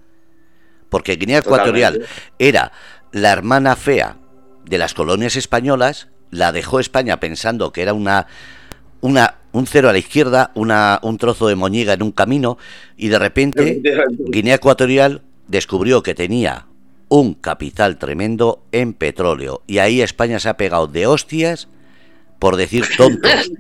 Porque 0.90 1.16
Guinea 1.16 1.40
Ecuatorial 1.40 1.94
Totalmente. 1.94 2.24
era 2.40 2.72
la 3.12 3.32
hermana 3.32 3.76
fea 3.76 4.18
de 4.66 4.78
las 4.78 4.94
colonias 4.94 5.36
españolas, 5.36 6.10
la 6.32 6.52
dejó 6.52 6.80
España 6.80 7.20
pensando 7.20 7.72
que 7.72 7.82
era 7.82 7.94
una, 7.94 8.28
una 9.02 9.36
un 9.52 9.66
cero 9.66 9.90
a 9.90 9.94
la 9.94 9.98
izquierda, 9.98 10.52
una, 10.56 11.00
un 11.02 11.18
trozo 11.18 11.48
de 11.48 11.56
moñiga 11.56 11.94
en 11.94 12.04
un 12.04 12.12
camino, 12.12 12.58
y 12.98 13.08
de 13.08 13.20
repente 13.20 13.82
Guinea 14.28 14.56
Ecuatorial 14.56 15.22
descubrió 15.48 16.04
que 16.04 16.14
tenía 16.14 16.68
un 17.08 17.34
capital 17.34 17.98
tremendo 17.98 18.64
en 18.72 18.94
petróleo. 18.94 19.64
Y 19.66 19.80
ahí 19.80 20.02
España 20.02 20.40
se 20.40 20.50
ha 20.50 20.58
pegado 20.58 20.88
de 20.88 21.08
hostias 21.08 21.68
por 22.40 22.56
decir 22.56 22.86
tontos. 22.98 23.52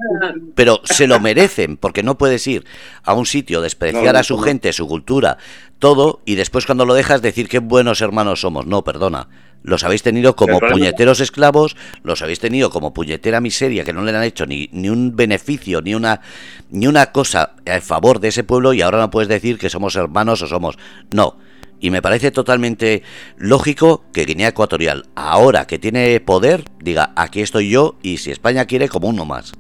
Pero 0.56 0.82
se 0.86 1.08
lo 1.08 1.20
merecen, 1.20 1.78
porque 1.78 2.02
no 2.04 2.18
puedes 2.18 2.46
ir 2.48 2.66
a 3.04 3.14
un 3.14 3.26
sitio, 3.26 3.62
despreciar 3.62 4.14
No, 4.14 4.20
a 4.20 4.24
su 4.24 4.38
no. 4.38 4.44
gente, 4.44 4.74
su 4.74 4.88
cultura, 4.88 5.38
todo, 5.78 6.22
y 6.26 6.36
después 6.36 6.66
cuando 6.66 6.86
lo 6.86 6.94
dejas 6.94 7.22
decir 7.22 7.48
qué 7.50 7.60
buenos 7.60 8.02
hermanos 8.02 8.42
somos. 8.42 8.66
No, 8.66 8.84
perdona. 8.84 9.28
Los 9.62 9.84
habéis 9.84 10.04
tenido 10.04 10.38
como 10.38 10.60
puñeteros 10.60 11.20
esclavos, 11.20 11.76
los 12.04 12.22
habéis 12.22 12.40
tenido 12.40 12.70
como 12.70 12.94
puñetera 12.94 13.42
miseria 13.42 13.84
que 13.84 13.92
no 13.92 14.04
le 14.04 14.16
han 14.16 14.24
hecho 14.24 14.46
ni, 14.46 14.70
ni 14.72 14.88
un 14.88 15.18
beneficio, 15.18 15.82
ni 15.82 15.94
una, 15.96 16.22
ni 16.70 16.88
una 16.88 17.08
cosa 17.12 17.56
a 17.66 17.82
favor 17.82 18.22
de 18.22 18.30
ese 18.30 18.46
pueblo 18.46 18.72
y 18.72 18.82
ahora 18.82 19.00
no 19.00 19.12
puedes 19.12 19.28
decir 19.28 19.58
que 19.58 19.70
somos 19.70 19.98
hermanos 19.98 20.42
o 20.42 20.48
somos... 20.48 20.78
No. 21.12 21.36
Y 21.82 21.92
me 21.92 22.02
parece 22.02 22.32
totalmente 22.32 23.04
lógico 23.38 24.04
que 24.14 24.26
Guinea 24.26 24.50
Ecuatorial, 24.50 25.06
ahora 25.16 25.66
que 25.66 25.80
tiene 25.80 26.20
poder, 26.20 26.66
diga, 26.82 27.14
aquí 27.16 27.42
estoy 27.42 27.70
yo 27.70 27.96
y 28.04 28.18
si 28.18 28.32
España 28.32 28.66
quiere, 28.66 28.90
como 28.90 29.08
uno 29.08 29.26
más. 29.26 29.54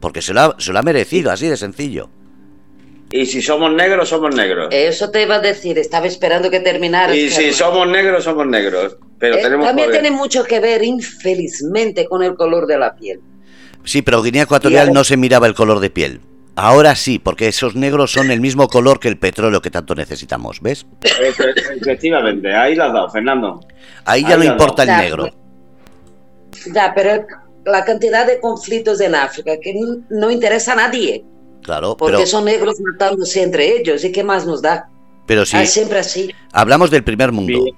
Porque 0.00 0.20
se 0.20 0.34
lo 0.34 0.40
ha, 0.42 0.56
se 0.58 0.72
lo 0.72 0.78
ha 0.78 0.82
merecido, 0.82 1.30
así 1.30 1.46
de 1.48 1.56
sencillo. 1.56 2.10
Y 3.10 3.26
si 3.26 3.40
somos 3.40 3.72
negros, 3.72 4.08
somos 4.10 4.34
negros. 4.34 4.68
Eso 4.72 5.10
te 5.10 5.22
iba 5.22 5.36
a 5.36 5.40
decir, 5.40 5.78
estaba 5.78 6.06
esperando 6.06 6.50
que 6.50 6.60
terminaras. 6.60 7.16
y 7.16 7.30
si 7.30 7.52
somos 7.52 7.86
negros, 7.88 8.24
somos 8.24 8.46
negros. 8.46 8.96
Pero 9.18 9.36
Eh, 9.36 9.42
tenemos 9.42 9.66
también 9.66 9.88
poder. 9.88 10.02
tiene 10.02 10.14
mucho 10.16 10.44
que 10.44 10.60
ver, 10.60 10.82
infelizmente, 10.82 12.06
con 12.06 12.22
el 12.22 12.34
color 12.34 12.66
de 12.66 12.78
la 12.78 12.94
piel. 12.94 13.20
Sí, 13.84 14.02
pero 14.02 14.22
Guinea 14.22 14.42
Ecuatorial 14.42 14.88
Y 14.88 14.92
no 14.92 15.04
se 15.04 15.16
miraba 15.16 15.46
el 15.46 15.54
color 15.54 15.80
de 15.80 15.90
piel. 15.90 16.20
Ahora 16.56 16.94
sí, 16.94 17.18
porque 17.18 17.48
esos 17.48 17.74
negros 17.74 18.12
son 18.12 18.30
el 18.30 18.40
mismo 18.40 18.68
color 18.68 19.00
que 19.00 19.08
el 19.08 19.18
petróleo 19.18 19.60
que 19.60 19.70
tanto 19.70 19.94
necesitamos, 19.94 20.60
¿ves? 20.60 20.86
Efe- 21.00 21.52
Efectivamente, 21.80 22.54
ahí 22.54 22.76
la 22.76 22.86
has 22.86 22.92
dado, 22.92 23.10
Fernando. 23.10 23.60
Ahí 24.04 24.22
ya 24.22 24.34
Ahí 24.36 24.38
no 24.38 24.44
importa 24.52 24.84
el 24.84 24.88
negro. 24.90 25.30
Ya, 26.72 26.92
pero 26.94 27.26
la 27.64 27.84
cantidad 27.84 28.26
de 28.26 28.38
conflictos 28.40 29.00
en 29.00 29.14
África 29.16 29.52
que 29.60 29.74
no 30.10 30.30
interesa 30.30 30.72
a 30.74 30.76
nadie, 30.76 31.24
Claro, 31.62 31.96
porque 31.96 32.16
pero, 32.16 32.26
son 32.26 32.44
negros 32.44 32.76
matándose 32.80 33.42
entre 33.42 33.76
ellos. 33.78 34.04
¿Y 34.04 34.12
qué 34.12 34.22
más 34.22 34.46
nos 34.46 34.60
da? 34.62 34.88
pero 35.26 35.46
sí, 35.46 35.56
Ah, 35.56 35.64
siempre 35.64 35.98
así. 36.00 36.30
hablamos 36.52 36.90
del 36.90 37.02
primer 37.02 37.32
mundo. 37.32 37.64
Bien. 37.64 37.74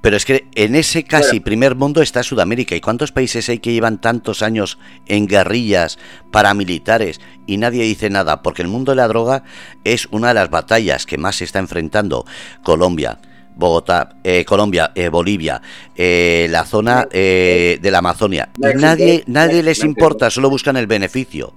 Pero 0.00 0.16
es 0.16 0.24
que 0.24 0.46
en 0.54 0.74
ese 0.74 1.02
casi 1.04 1.30
Bueno. 1.30 1.44
primer 1.44 1.74
mundo 1.74 2.02
está 2.02 2.22
Sudamérica. 2.22 2.76
¿Y 2.76 2.80
cuántos 2.80 3.10
países 3.10 3.48
hay 3.48 3.58
que 3.58 3.72
llevan 3.72 4.00
tantos 4.00 4.42
años 4.42 4.78
en 5.06 5.26
guerrillas 5.26 5.98
paramilitares 6.30 7.20
y 7.46 7.56
nadie 7.56 7.82
dice 7.82 8.08
nada? 8.08 8.42
Porque 8.42 8.62
el 8.62 8.68
mundo 8.68 8.92
de 8.92 8.96
la 8.96 9.08
droga 9.08 9.42
es 9.84 10.06
una 10.10 10.28
de 10.28 10.34
las 10.34 10.50
batallas 10.50 11.04
que 11.04 11.18
más 11.18 11.36
se 11.36 11.44
está 11.44 11.58
enfrentando 11.58 12.24
Colombia. 12.62 13.18
Bogotá, 13.56 14.10
eh, 14.22 14.44
Colombia, 14.44 14.92
eh, 14.94 15.08
Bolivia, 15.08 15.60
eh, 15.96 16.46
la 16.48 16.64
zona 16.64 17.08
eh, 17.10 17.80
de 17.82 17.90
la 17.90 17.98
Amazonia. 17.98 18.50
Nadie, 18.56 19.24
nadie 19.26 19.64
les 19.64 19.82
importa, 19.82 20.30
solo 20.30 20.48
buscan 20.48 20.76
el 20.76 20.86
beneficio. 20.86 21.52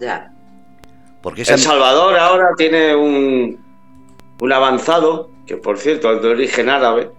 Ya. 0.00 0.30
Porque 1.20 1.42
El 1.42 1.58
Salvador 1.58 2.16
ahora 2.16 2.50
tiene 2.56 2.94
un, 2.94 3.58
un 4.40 4.52
avanzado, 4.52 5.30
que 5.46 5.56
por 5.56 5.78
cierto 5.78 6.12
es 6.14 6.22
de 6.22 6.28
origen 6.28 6.68
árabe, 6.68 7.10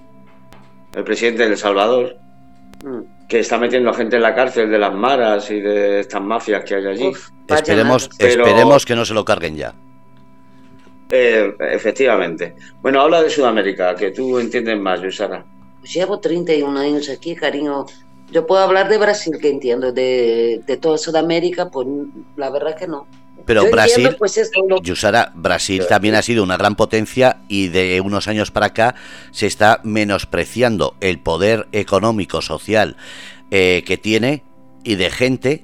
el 0.95 1.03
presidente 1.03 1.43
de 1.43 1.49
El 1.49 1.57
Salvador, 1.57 2.15
Mm. 2.83 3.27
que 3.27 3.39
está 3.39 3.57
metiendo 3.59 3.93
gente 3.93 4.15
en 4.15 4.23
la 4.23 4.33
cárcel 4.33 4.69
de 4.71 4.79
las 4.79 4.93
maras 4.93 5.49
y 5.51 5.59
de 5.59 5.99
estas 5.99 6.21
mafias 6.21 6.63
que 6.65 6.75
hay 6.75 6.87
allí. 6.87 7.07
Uf, 7.09 7.29
esperemos. 7.47 8.09
Pero- 8.17 8.43
esperemos 8.45 8.85
que 8.85 8.95
no 8.95 9.05
se 9.05 9.13
lo 9.13 9.23
carguen 9.23 9.55
ya. 9.55 9.73
Eh, 11.11 11.53
efectivamente. 11.71 12.55
Bueno, 12.81 13.01
habla 13.01 13.21
de 13.21 13.29
Sudamérica, 13.29 13.93
que 13.95 14.11
tú 14.11 14.39
entiendes 14.39 14.79
más, 14.79 15.01
Yusara. 15.01 15.45
Pues 15.79 15.93
llevo 15.93 16.19
31 16.19 16.77
años 16.77 17.09
aquí, 17.09 17.35
cariño. 17.35 17.85
Yo 18.31 18.47
puedo 18.47 18.63
hablar 18.63 18.87
de 18.89 18.97
Brasil, 18.97 19.33
que 19.41 19.49
entiendo. 19.49 19.91
De, 19.91 20.61
de 20.65 20.77
toda 20.77 20.97
Sudamérica, 20.97 21.69
pues 21.69 21.87
la 22.37 22.49
verdad 22.49 22.75
que 22.77 22.87
no. 22.87 23.05
Pero 23.45 23.65
Yo 23.65 23.71
Brasil, 23.71 23.93
entiendo, 23.97 24.17
pues 24.17 24.37
esto 24.37 24.61
lo- 24.67 24.81
Yusara, 24.81 25.31
Brasil 25.35 25.85
también 25.87 26.15
ha 26.15 26.21
sido 26.21 26.43
una 26.43 26.57
gran 26.57 26.75
potencia 26.75 27.37
y 27.47 27.67
de 27.67 28.01
unos 28.01 28.27
años 28.27 28.51
para 28.51 28.67
acá 28.67 28.95
se 29.31 29.47
está 29.47 29.79
menospreciando 29.83 30.95
el 31.01 31.19
poder 31.19 31.67
económico, 31.71 32.41
social 32.41 32.95
eh, 33.51 33.83
que 33.85 33.97
tiene 33.97 34.43
y 34.83 34.95
de 34.95 35.09
gente 35.09 35.61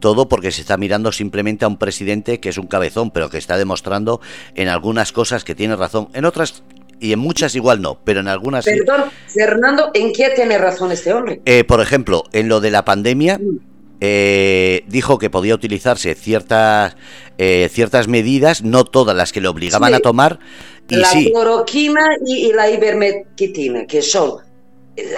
todo 0.00 0.28
porque 0.28 0.52
se 0.52 0.60
está 0.60 0.76
mirando 0.76 1.10
simplemente 1.10 1.64
a 1.64 1.68
un 1.68 1.78
presidente 1.78 2.38
que 2.38 2.50
es 2.50 2.58
un 2.58 2.66
cabezón, 2.66 3.10
pero 3.10 3.30
que 3.30 3.38
está 3.38 3.56
demostrando 3.56 4.20
en 4.54 4.68
algunas 4.68 5.10
cosas 5.12 5.42
que 5.42 5.54
tiene 5.54 5.74
razón, 5.74 6.08
en 6.12 6.26
otras 6.26 6.62
y 7.00 7.12
en 7.12 7.18
muchas 7.18 7.54
igual 7.54 7.80
no, 7.82 7.98
pero 8.04 8.20
en 8.20 8.28
algunas 8.28 8.64
Perdón, 8.64 9.04
Fernando, 9.26 9.90
¿en 9.94 10.12
qué 10.12 10.30
tiene 10.34 10.58
razón 10.58 10.92
este 10.92 11.12
hombre? 11.12 11.40
Eh, 11.44 11.64
por 11.64 11.80
ejemplo, 11.80 12.24
en 12.32 12.48
lo 12.48 12.60
de 12.60 12.70
la 12.70 12.84
pandemia. 12.84 13.40
Eh, 14.00 14.84
dijo 14.86 15.18
que 15.18 15.30
podía 15.30 15.54
utilizarse 15.54 16.14
ciertas, 16.14 16.96
eh, 17.38 17.68
ciertas 17.72 18.08
medidas, 18.08 18.62
no 18.62 18.84
todas 18.84 19.16
las 19.16 19.32
que 19.32 19.40
le 19.40 19.48
obligaban 19.48 19.94
a 19.94 20.00
tomar. 20.00 20.38
Y 20.88 20.96
la 20.96 21.10
cloroquina 21.10 22.06
y, 22.24 22.52
la 22.52 22.70
ivermectina, 22.70 23.86
que 23.86 24.02
son 24.02 24.44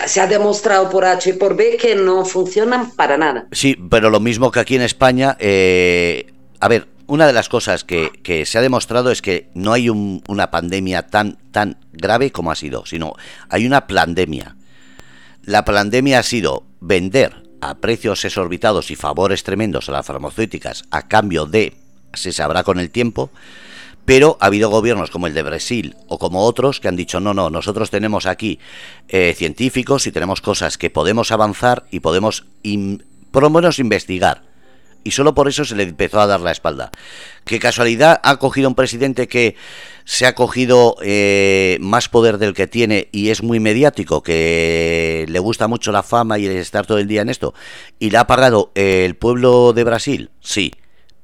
se 0.07 0.21
ha 0.21 0.27
demostrado 0.27 0.91
por 0.91 1.05
H 1.05 1.31
y 1.31 1.33
por 1.35 1.55
B 1.55 1.77
que 1.81 1.95
no 1.95 2.25
funcionan 2.25 2.91
para 2.97 3.17
nada. 3.17 3.47
Sí, 3.53 3.77
pero 3.89 4.11
lo 4.11 4.19
mismo 4.19 4.51
que 4.51 4.59
aquí 4.59 4.75
en 4.75 4.83
España, 4.83 5.37
a 5.39 6.69
ver, 6.69 6.89
una 7.09 7.27
de 7.27 7.33
las 7.33 7.49
cosas 7.49 7.85
que, 7.85 8.43
se 8.45 8.59
ha 8.59 8.61
demostrado 8.61 9.11
es 9.11 9.23
que 9.23 9.49
no 9.55 9.73
hay 9.73 9.89
una 9.89 10.51
pandemia 10.51 11.07
tan, 11.07 11.39
tan 11.51 11.79
grave 11.93 12.31
como 12.31 12.51
ha 12.51 12.55
sido, 12.55 12.85
sino 12.87 13.15
hay 13.49 13.67
una 13.67 13.87
pandemia. 13.87 14.57
La 15.43 15.65
pandemia 15.65 16.19
ha 16.19 16.23
sido 16.23 16.65
vender 16.81 17.48
a 17.61 17.77
precios 17.79 18.25
exorbitados 18.25 18.91
y 18.91 18.97
favores 18.97 19.43
tremendos 19.43 19.89
a 19.89 19.93
las 19.93 20.07
farmacéuticas 20.07 20.85
a 20.91 21.09
cambio 21.09 21.47
de, 21.47 21.77
se 22.15 22.33
sabrá 22.33 22.65
con 22.65 22.79
el 22.79 22.91
tiempo, 22.91 23.31
pero 24.05 24.39
ha 24.41 24.47
habido 24.47 24.71
gobiernos 24.71 25.11
como 25.11 25.27
el 25.27 25.35
de 25.35 25.43
Brasil 25.43 25.97
o 26.09 26.19
como 26.19 26.45
otros 26.45 26.81
que 26.81 26.89
han 26.89 26.97
dicho, 26.97 27.21
no, 27.21 27.35
no, 27.35 27.51
nosotros 27.51 27.91
tenemos 27.91 28.25
aquí 28.25 28.59
eh, 29.09 29.35
científicos 29.37 30.07
y 30.07 30.13
tenemos 30.13 30.41
cosas 30.41 30.79
que 30.79 30.89
podemos 30.89 31.31
avanzar 31.31 31.85
y 31.91 32.01
podemos, 32.01 32.47
por 33.31 33.43
lo 33.43 33.51
menos, 33.51 33.79
investigar 33.79 34.48
y 35.09 35.11
solo 35.11 35.35
por 35.35 35.49
eso 35.49 35.65
se 35.65 35.75
le 35.75 35.85
empezó 35.85 36.21
a 36.21 36.27
dar 36.27 36.41
la 36.41 36.53
espalda. 36.53 36.93
Qué 37.47 37.59
casualidad 37.59 38.21
ha 38.23 38.37
cogido 38.37 38.69
un 38.69 38.75
presidente 38.75 39.27
que 39.27 39.57
se 40.05 40.27
ha 40.27 40.35
cogido 40.35 40.97
eh, 41.01 41.79
más 41.81 42.11
poder 42.11 42.37
del 42.37 42.53
que 42.53 42.67
tiene 42.67 43.09
y 43.11 43.31
es 43.31 43.43
muy 43.43 43.59
mediático, 43.59 44.23
que 44.23 45.25
le 45.27 45.39
gusta 45.39 45.67
mucho 45.67 45.93
la 45.93 46.03
fama 46.03 46.39
y 46.39 46.47
estar 46.47 46.85
todo 46.85 46.99
el 46.99 47.09
día 47.09 47.23
en 47.23 47.31
esto, 47.31 47.55
y 47.99 48.11
le 48.11 48.19
ha 48.19 48.27
pagado 48.27 48.71
el 48.75 49.17
pueblo 49.17 49.73
de 49.73 49.85
Brasil, 49.85 50.31
sí, 50.41 50.73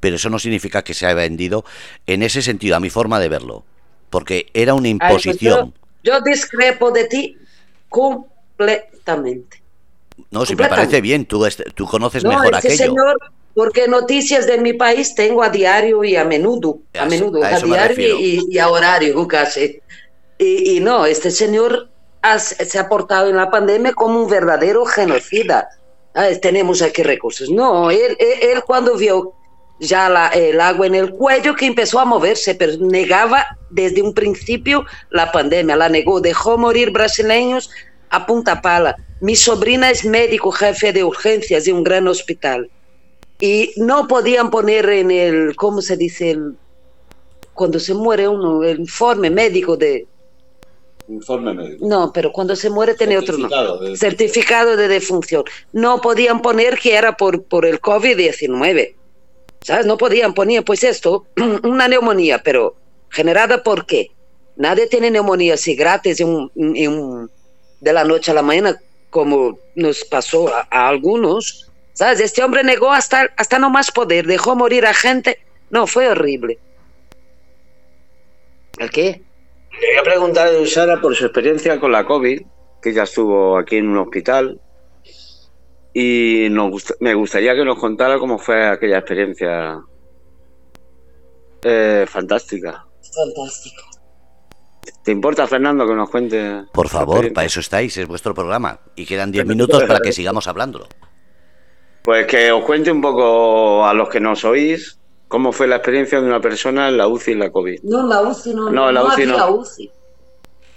pero 0.01 0.17
eso 0.17 0.31
no 0.31 0.39
significa 0.39 0.83
que 0.83 0.95
se 0.95 1.05
haya 1.05 1.15
vendido 1.15 1.67
en 2.07 2.23
ese 2.23 2.41
sentido, 2.41 2.77
a 2.77 2.81
mi 2.81 2.89
forma 2.89 3.21
de 3.21 3.29
verlo, 3.29 3.67
porque 4.09 4.47
era 4.55 4.73
una 4.73 4.85
pues 4.99 5.27
imposición. 5.27 5.75
yo, 6.03 6.23
discrepo 6.23 6.91
de 6.91 7.05
ti 7.05 7.37
completamente. 7.91 9.63
No, 10.31 10.47
si 10.47 10.57
me 10.57 10.69
parece 10.69 11.03
bien, 11.03 11.27
tú, 11.27 11.47
tú 11.75 11.85
conoces 11.85 12.25
mejor 12.25 12.55
aquello 12.55 12.95
porque 13.55 13.87
noticias 13.87 14.47
de 14.47 14.59
mi 14.59 14.73
país 14.73 15.15
tengo 15.15 15.43
a 15.43 15.49
diario 15.49 16.03
y 16.03 16.17
a 16.17 16.25
menudo, 16.25 16.81
a, 16.99 17.07
menudo, 17.07 17.43
a, 17.43 17.61
diario 17.61 18.19
y, 18.19 18.59
a 18.59 18.69
horario 18.69 19.27
casi. 19.29 19.81
Y, 20.39 20.81
no, 20.81 21.07
este 21.07 21.31
señor 21.31 21.89
se 22.39 22.79
ha 22.79 22.89
portado 22.89 23.29
en 23.29 23.37
la 23.37 23.51
pandemia 23.51 23.93
como 23.93 24.21
un 24.21 24.29
verdadero 24.29 24.85
genocida. 24.85 25.69
Ah, 26.15 26.29
tenemos 26.43 26.83
aquí 26.83 27.03
recursos. 27.03 27.49
No, 27.49 27.91
él, 27.91 28.17
él, 28.19 28.63
cuando 28.65 28.97
vio 28.97 29.33
ya 29.79 30.31
el 30.35 30.61
agua 30.61 30.87
en 30.87 30.97
el 30.97 31.11
cuello 31.11 31.55
que 31.55 31.67
empezó 31.67 32.01
a 32.01 32.05
moverse, 32.05 32.55
pero 32.57 32.73
negaba 32.79 33.47
desde 33.71 34.03
un 34.03 34.15
principio 34.15 34.85
la 35.11 35.31
pandemia, 35.31 35.77
la 35.77 35.89
negó, 35.89 36.21
dejó 36.21 36.59
morir 36.59 36.91
brasileños 36.91 37.71
a 38.11 38.27
punta 38.27 38.61
pala. 38.61 38.97
Mi 39.21 39.37
sobrina 39.37 39.91
es 39.91 40.05
médico 40.05 40.51
jefe 40.51 40.93
de 40.93 41.05
urgencias 41.05 41.65
de 41.65 41.73
un 41.73 41.85
gran 41.85 42.09
hospital 42.09 42.69
y 43.41 43.73
no 43.77 44.07
podían 44.07 44.51
poner 44.51 44.89
en 44.89 45.11
el, 45.11 45.57
¿cómo 45.57 45.81
se 45.83 45.97
dice? 45.97 46.37
cuando 47.55 47.79
se 47.79 47.95
muere 47.95 48.29
uno, 48.29 48.63
el 48.65 48.81
informe 48.81 49.31
médico 49.31 49.77
de... 49.77 50.07
Informe 51.09 51.55
médico. 51.55 51.87
No, 51.87 52.13
pero 52.13 52.33
cuando 52.33 52.57
se 52.57 52.69
muere 52.69 52.95
tiene 52.95 53.17
otro 53.17 53.39
nombre. 53.39 53.97
Certificado 53.97 54.77
de 54.77 54.89
defunción. 54.89 55.45
No 55.73 56.01
podían 56.01 56.43
poner 56.43 56.79
que 56.79 56.95
era 56.95 57.17
por, 57.17 57.45
por 57.45 57.65
el 57.65 57.81
COVID-19. 57.81 58.95
¿Sabes? 59.61 59.87
No 59.87 59.97
podían 59.97 60.35
poner, 60.35 60.65
pues 60.65 60.83
esto, 60.83 61.27
una 61.63 61.89
neumonía, 61.89 62.43
pero 62.43 62.75
generada 63.09 63.63
por 63.63 63.87
qué? 63.87 64.11
Nadie 64.57 64.87
tiene 64.89 65.11
neumonía 65.11 65.55
así 65.55 65.75
gratis 65.75 66.19
de 66.19 67.93
la 67.93 68.05
noche 68.05 68.31
a 68.31 68.35
la 68.35 68.43
mañana, 68.43 68.81
como 69.11 69.59
nos 69.75 70.05
pasó 70.05 70.49
a 70.49 70.89
algunos 70.89 71.64
¿Sabes? 71.95 72.21
Este 72.21 72.43
hombre 72.43 72.65
negó 72.65 72.93
hasta, 72.93 73.31
hasta 73.37 73.59
no 73.59 73.71
más 73.71 73.91
poder, 73.91 74.27
dejó 74.27 74.57
morir 74.57 74.85
a 74.85 74.93
gente. 74.93 75.39
No, 75.71 75.87
fue 75.87 76.09
horrible. 76.09 76.59
¿El 78.79 78.91
qué? 78.91 79.23
Le 79.81 79.89
voy 79.89 80.01
a 80.01 80.03
preguntar 80.03 80.49
a 80.49 80.67
Sara 80.67 81.01
por 81.01 81.15
su 81.15 81.25
experiencia 81.25 81.79
con 81.81 81.93
la 81.93 82.05
COVID, 82.05 82.43
que 82.83 82.93
ya 82.93 83.05
estuvo 83.05 83.57
aquí 83.57 83.77
en 83.77 83.89
un 83.89 83.99
hospital. 83.99 84.61
Y 85.93 86.49
me 86.99 87.15
gustaría 87.15 87.55
que 87.55 87.65
nos 87.65 87.79
contara 87.79 88.19
cómo 88.19 88.39
fue 88.39 88.67
aquella 88.67 88.99
experiencia 88.99 89.81
eh, 91.63 92.05
fantástica. 92.09 92.85
Fantástica. 93.15 93.83
¿Te 95.05 95.13
importa, 95.13 95.47
Fernando, 95.47 95.87
que 95.87 95.95
nos 95.95 96.11
cuente? 96.11 96.65
Por 96.73 96.89
favor, 96.89 97.33
para 97.33 97.47
eso 97.47 97.61
estáis, 97.61 97.97
es 97.97 98.09
vuestro 98.09 98.35
programa. 98.35 98.81
Y 98.97 99.07
quedan 99.07 99.31
10 99.31 99.47
minutos 99.47 99.85
para 99.85 100.01
que 100.01 100.13
sigamos 100.13 100.49
hablándolo. 100.49 100.89
Pues 102.05 102.27
que 102.27 102.53
os 102.53 102.63
cuente 102.67 102.91
un 102.91 103.01
poco 103.01 103.87
a 103.87 103.95
los 103.95 104.11
que 104.11 104.21
nos 104.21 104.45
oís 104.45 104.99
cómo 105.27 105.53
fue 105.53 105.67
la 105.67 105.77
experiencia 105.77 106.21
de 106.21 106.27
una 106.27 106.39
persona 106.39 106.89
en 106.89 106.99
la 106.99 107.09
UCI 107.09 107.33
en 107.33 107.39
la 107.39 107.51
COVID. 107.51 107.81
No, 107.83 108.01
en 108.01 108.09
la 108.11 108.21
UCI 108.21 108.55
no, 108.55 108.71
no, 108.71 108.93
la 108.93 109.05
UCI 109.05 109.23
había 109.23 109.37
no. 109.39 109.55
UCI. 109.55 109.91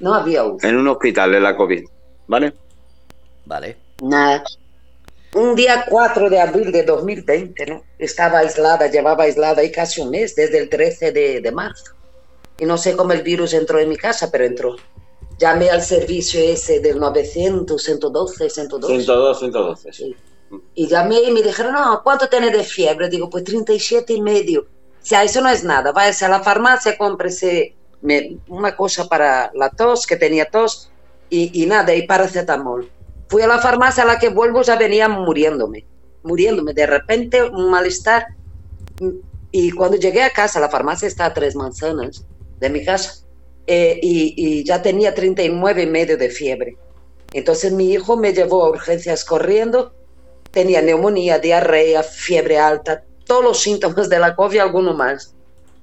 No 0.02 0.14
había 0.14 0.46
UCI. 0.46 0.68
En 0.68 0.78
un 0.78 0.88
hospital 0.88 1.34
de 1.34 1.42
la 1.42 1.58
COVID, 1.58 1.84
¿vale? 2.28 2.54
Vale. 3.46 3.76
Nada. 4.02 4.42
Un 5.36 5.54
día 5.54 5.86
4 5.90 6.30
de 6.30 6.40
abril 6.40 6.72
de 6.72 6.84
2020, 6.84 7.66
¿no? 7.66 7.84
Estaba 8.00 8.40
aislada, 8.40 8.88
llevaba 8.88 9.26
aislada 9.26 9.62
ahí 9.62 9.70
casi 9.70 10.00
un 10.00 10.12
mes, 10.12 10.34
desde 10.34 10.60
el 10.60 10.70
13 10.70 11.12
de, 11.12 11.42
de 11.42 11.52
marzo. 11.52 11.92
Y 12.58 12.64
no 12.64 12.78
sé 12.78 12.96
cómo 12.96 13.12
el 13.12 13.22
virus 13.22 13.54
entró 13.54 13.80
en 13.80 13.90
mi 13.90 13.98
casa, 13.98 14.32
pero 14.32 14.46
entró. 14.46 14.78
Llamé 15.38 15.70
al 15.70 15.82
servicio 15.82 16.40
ese 16.40 16.80
del 16.80 17.00
900, 17.00 17.84
112, 17.84 18.50
112. 18.50 18.94
112, 18.94 19.40
112, 19.40 19.94
sí. 19.94 20.16
Y 20.76 20.88
llamé 20.88 21.22
y 21.22 21.32
me 21.32 21.42
dijeron, 21.42 21.74
no, 21.74 22.02
¿cuánto 22.04 22.30
tiene 22.30 22.50
de 22.50 22.64
fiebre? 22.64 23.10
Digo, 23.10 23.30
pues 23.30 23.44
37 23.44 24.14
y 24.14 24.22
medio. 24.22 24.68
Si 25.02 25.16
eso 25.16 25.42
no 25.42 25.50
es 25.50 25.64
nada, 25.64 25.92
váyase 25.92 26.26
a 26.26 26.30
la 26.30 26.42
farmacia, 26.42 26.98
cómprese 26.98 27.76
una 28.48 28.76
cosa 28.76 29.08
para 29.08 29.52
la 29.54 29.70
tos, 29.70 30.06
que 30.06 30.18
tenía 30.18 30.50
tos, 30.50 30.92
y, 31.30 31.64
y 31.64 31.66
nada, 31.66 31.94
y 31.94 32.06
paracetamol. 32.06 32.90
Fui 33.28 33.42
a 33.42 33.48
la 33.48 33.60
farmacia 33.60 34.04
a 34.04 34.06
la 34.06 34.20
que 34.20 34.30
vuelvo, 34.30 34.62
ya 34.62 34.78
venía 34.78 35.10
muriéndome, 35.10 35.86
muriéndome. 36.24 36.74
De 36.74 36.86
repente, 36.86 37.44
un 37.44 37.70
malestar. 37.70 38.28
Y 39.52 39.72
cuando 39.72 39.98
llegué 39.98 40.24
a 40.24 40.30
casa, 40.30 40.60
la 40.60 40.70
farmacia 40.70 41.08
está 41.08 41.26
a 41.26 41.34
tres 41.34 41.56
manzanas 41.56 42.26
de 42.60 42.70
mi 42.70 42.84
casa, 42.86 43.26
eh, 43.66 44.00
y, 44.02 44.34
y, 44.38 44.64
ya 44.64 44.82
tenía 44.82 45.14
39 45.14 45.84
y 45.84 45.88
medio 45.88 46.18
de 46.18 46.30
fiebre. 46.30 46.78
Entonces 47.34 47.74
mi 47.74 47.92
hijo 47.92 48.16
me 48.16 48.34
llevó 48.34 48.66
a 48.66 48.70
urgencias 48.70 49.26
corriendo 49.26 49.94
tenía 50.58 50.82
neumonía, 50.82 51.38
diarrea, 51.38 52.02
fiebre 52.02 52.58
alta, 52.58 53.04
todos 53.28 53.44
los 53.44 53.60
síntomas 53.60 54.10
de 54.10 54.18
la 54.18 54.36
COVID 54.36 54.56
y 54.56 54.58
alguno 54.58 54.96
más. 54.96 55.36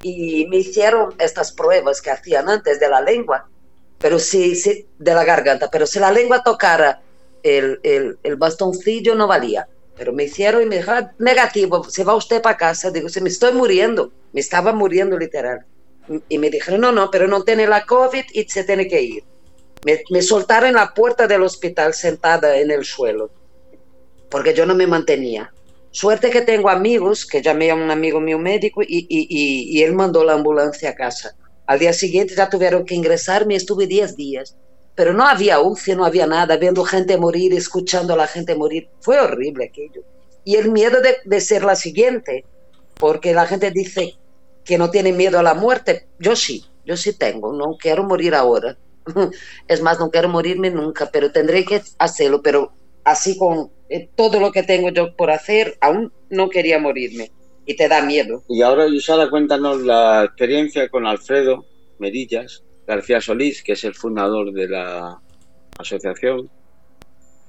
Y 0.02 0.48
me 0.48 0.56
hicieron 0.56 1.14
estas 1.20 1.52
pruebas 1.52 2.02
que 2.02 2.10
hacían 2.10 2.48
antes 2.48 2.80
de 2.80 2.88
la 2.88 3.00
lengua, 3.00 3.48
pero 4.00 4.18
si, 4.18 4.56
si 4.56 4.84
de 4.98 5.14
la 5.14 5.22
garganta, 5.22 5.70
pero 5.70 5.86
si 5.86 6.00
la 6.00 6.10
lengua 6.10 6.42
tocara 6.42 7.00
el, 7.44 7.78
el, 7.84 8.18
el 8.24 8.34
bastoncillo 8.34 9.14
no 9.14 9.28
valía. 9.28 9.68
Pero 9.96 10.12
me 10.12 10.24
hicieron 10.24 10.60
y 10.60 10.66
me 10.66 10.78
dijeron, 10.78 11.12
negativo, 11.20 11.84
se 11.88 12.02
va 12.02 12.16
usted 12.16 12.42
para 12.42 12.56
casa. 12.56 12.90
Digo, 12.90 13.08
se 13.08 13.20
me 13.20 13.28
estoy 13.28 13.52
muriendo, 13.52 14.10
me 14.32 14.40
estaba 14.40 14.72
muriendo 14.72 15.16
literal. 15.16 15.64
Y 16.28 16.38
me 16.38 16.50
dijeron, 16.50 16.80
no, 16.80 16.90
no, 16.90 17.12
pero 17.12 17.28
no 17.28 17.44
tiene 17.44 17.68
la 17.68 17.86
COVID 17.86 18.24
y 18.32 18.42
se 18.48 18.64
tiene 18.64 18.88
que 18.88 19.00
ir. 19.00 19.22
Me, 19.84 20.02
me 20.10 20.20
soltaron 20.20 20.70
en 20.70 20.74
la 20.74 20.92
puerta 20.92 21.28
del 21.28 21.44
hospital 21.44 21.94
sentada 21.94 22.56
en 22.56 22.72
el 22.72 22.84
suelo 22.84 23.30
porque 24.34 24.52
yo 24.52 24.66
no 24.66 24.74
me 24.74 24.88
mantenía. 24.88 25.54
Suerte 25.92 26.28
que 26.28 26.40
tengo 26.40 26.68
amigos, 26.68 27.24
que 27.24 27.40
llamé 27.40 27.70
a 27.70 27.76
un 27.76 27.88
amigo 27.92 28.18
mío 28.18 28.36
médico 28.36 28.82
y, 28.82 29.06
y, 29.08 29.28
y, 29.78 29.80
él 29.84 29.94
mandó 29.94 30.24
la 30.24 30.32
ambulancia 30.32 30.90
a 30.90 30.96
casa. 30.96 31.36
Al 31.66 31.78
día 31.78 31.92
siguiente 31.92 32.34
ya 32.34 32.50
tuvieron 32.50 32.84
que 32.84 32.96
ingresarme 32.96 33.54
y 33.54 33.58
estuve 33.58 33.86
10 33.86 34.16
días. 34.16 34.56
Pero 34.96 35.12
no 35.12 35.24
había 35.24 35.60
UCI, 35.60 35.94
no 35.94 36.04
había 36.04 36.26
nada, 36.26 36.56
viendo 36.56 36.82
gente 36.82 37.16
morir, 37.16 37.54
escuchando 37.54 38.14
a 38.14 38.16
la 38.16 38.26
gente 38.26 38.56
morir. 38.56 38.88
Fue 38.98 39.20
horrible 39.20 39.66
aquello. 39.66 40.02
Y 40.42 40.56
el 40.56 40.72
miedo 40.72 41.00
de, 41.00 41.14
de 41.24 41.40
ser 41.40 41.62
la 41.62 41.76
siguiente, 41.76 42.44
porque 42.98 43.34
la 43.34 43.46
gente 43.46 43.70
dice 43.70 44.14
que 44.64 44.78
no 44.78 44.90
tiene 44.90 45.12
miedo 45.12 45.38
a 45.38 45.44
la 45.44 45.54
muerte. 45.54 46.08
Yo 46.18 46.34
sí, 46.34 46.64
yo 46.84 46.96
sí 46.96 47.12
tengo, 47.12 47.52
no 47.52 47.76
quiero 47.78 48.02
morir 48.02 48.34
ahora. 48.34 48.76
Es 49.68 49.80
más, 49.80 50.00
no 50.00 50.10
quiero 50.10 50.28
morirme 50.28 50.72
nunca, 50.72 51.08
pero 51.12 51.30
tendré 51.30 51.64
que 51.64 51.82
hacerlo, 51.98 52.42
pero 52.42 52.72
así 53.04 53.38
con 53.38 53.70
eh, 53.94 54.08
todo 54.16 54.40
lo 54.40 54.50
que 54.50 54.64
tengo 54.64 54.90
yo 54.90 55.14
por 55.14 55.30
hacer, 55.30 55.76
aún 55.80 56.12
no 56.28 56.48
quería 56.48 56.80
morirme. 56.80 57.30
Y 57.66 57.76
te 57.76 57.88
da 57.88 58.02
miedo. 58.02 58.42
Y 58.48 58.60
ahora, 58.60 58.88
Yusara, 58.88 59.30
cuéntanos 59.30 59.82
la 59.82 60.24
experiencia 60.24 60.88
con 60.88 61.06
Alfredo 61.06 61.64
Merillas 61.98 62.62
García 62.86 63.20
Solís, 63.20 63.62
que 63.62 63.72
es 63.72 63.84
el 63.84 63.94
fundador 63.94 64.52
de 64.52 64.68
la 64.68 65.18
asociación, 65.78 66.50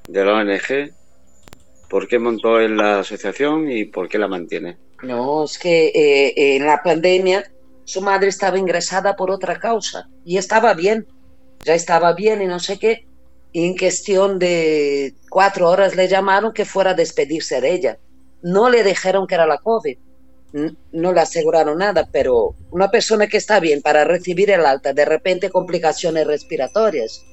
de 0.08 0.24
la 0.24 0.34
ONG. 0.36 0.94
¿Por 1.90 2.08
qué 2.08 2.20
montó 2.20 2.62
en 2.62 2.78
la 2.78 3.00
asociación 3.00 3.70
y 3.70 3.86
por 3.86 4.08
qué 4.08 4.18
la 4.18 4.28
mantiene? 4.28 4.78
No, 5.04 5.44
es 5.44 5.58
que 5.58 5.88
eh, 5.88 6.56
en 6.56 6.66
la 6.66 6.82
pandemia 6.84 7.44
su 7.84 8.02
madre 8.02 8.30
estaba 8.30 8.58
ingresada 8.58 9.16
por 9.16 9.32
otra 9.32 9.60
causa 9.60 10.08
y 10.24 10.38
estaba 10.38 10.74
bien, 10.74 11.08
ya 11.64 11.74
estaba 11.74 12.14
bien 12.14 12.42
y 12.42 12.46
no 12.46 12.60
sé 12.60 12.80
qué. 12.80 13.08
Y 13.56 13.68
en 13.68 13.78
cuestión 13.78 14.38
de 14.38 15.16
cuatro 15.30 15.70
horas 15.70 15.96
le 15.96 16.10
llamaron 16.10 16.52
que 16.52 16.66
fuera 16.66 16.92
a 16.92 16.94
despedirse 16.94 17.62
de 17.62 17.72
ella. 17.72 17.98
No 18.42 18.70
le 18.70 18.84
dijeron 18.84 19.28
que 19.28 19.36
era 19.36 19.48
la 19.48 19.60
COVID, 19.60 19.98
no 20.92 21.14
le 21.14 21.22
aseguraron 21.22 21.78
nada, 21.78 22.06
pero 22.12 22.54
una 22.72 22.92
persona 22.92 23.28
que 23.28 23.38
está 23.38 23.62
bien 23.62 23.82
para 23.82 24.04
recibir 24.04 24.52
el 24.52 24.66
alta, 24.66 24.92
de 24.92 25.06
repente 25.06 25.50
complicaciones 25.50 26.28
respiratorias, 26.28 27.24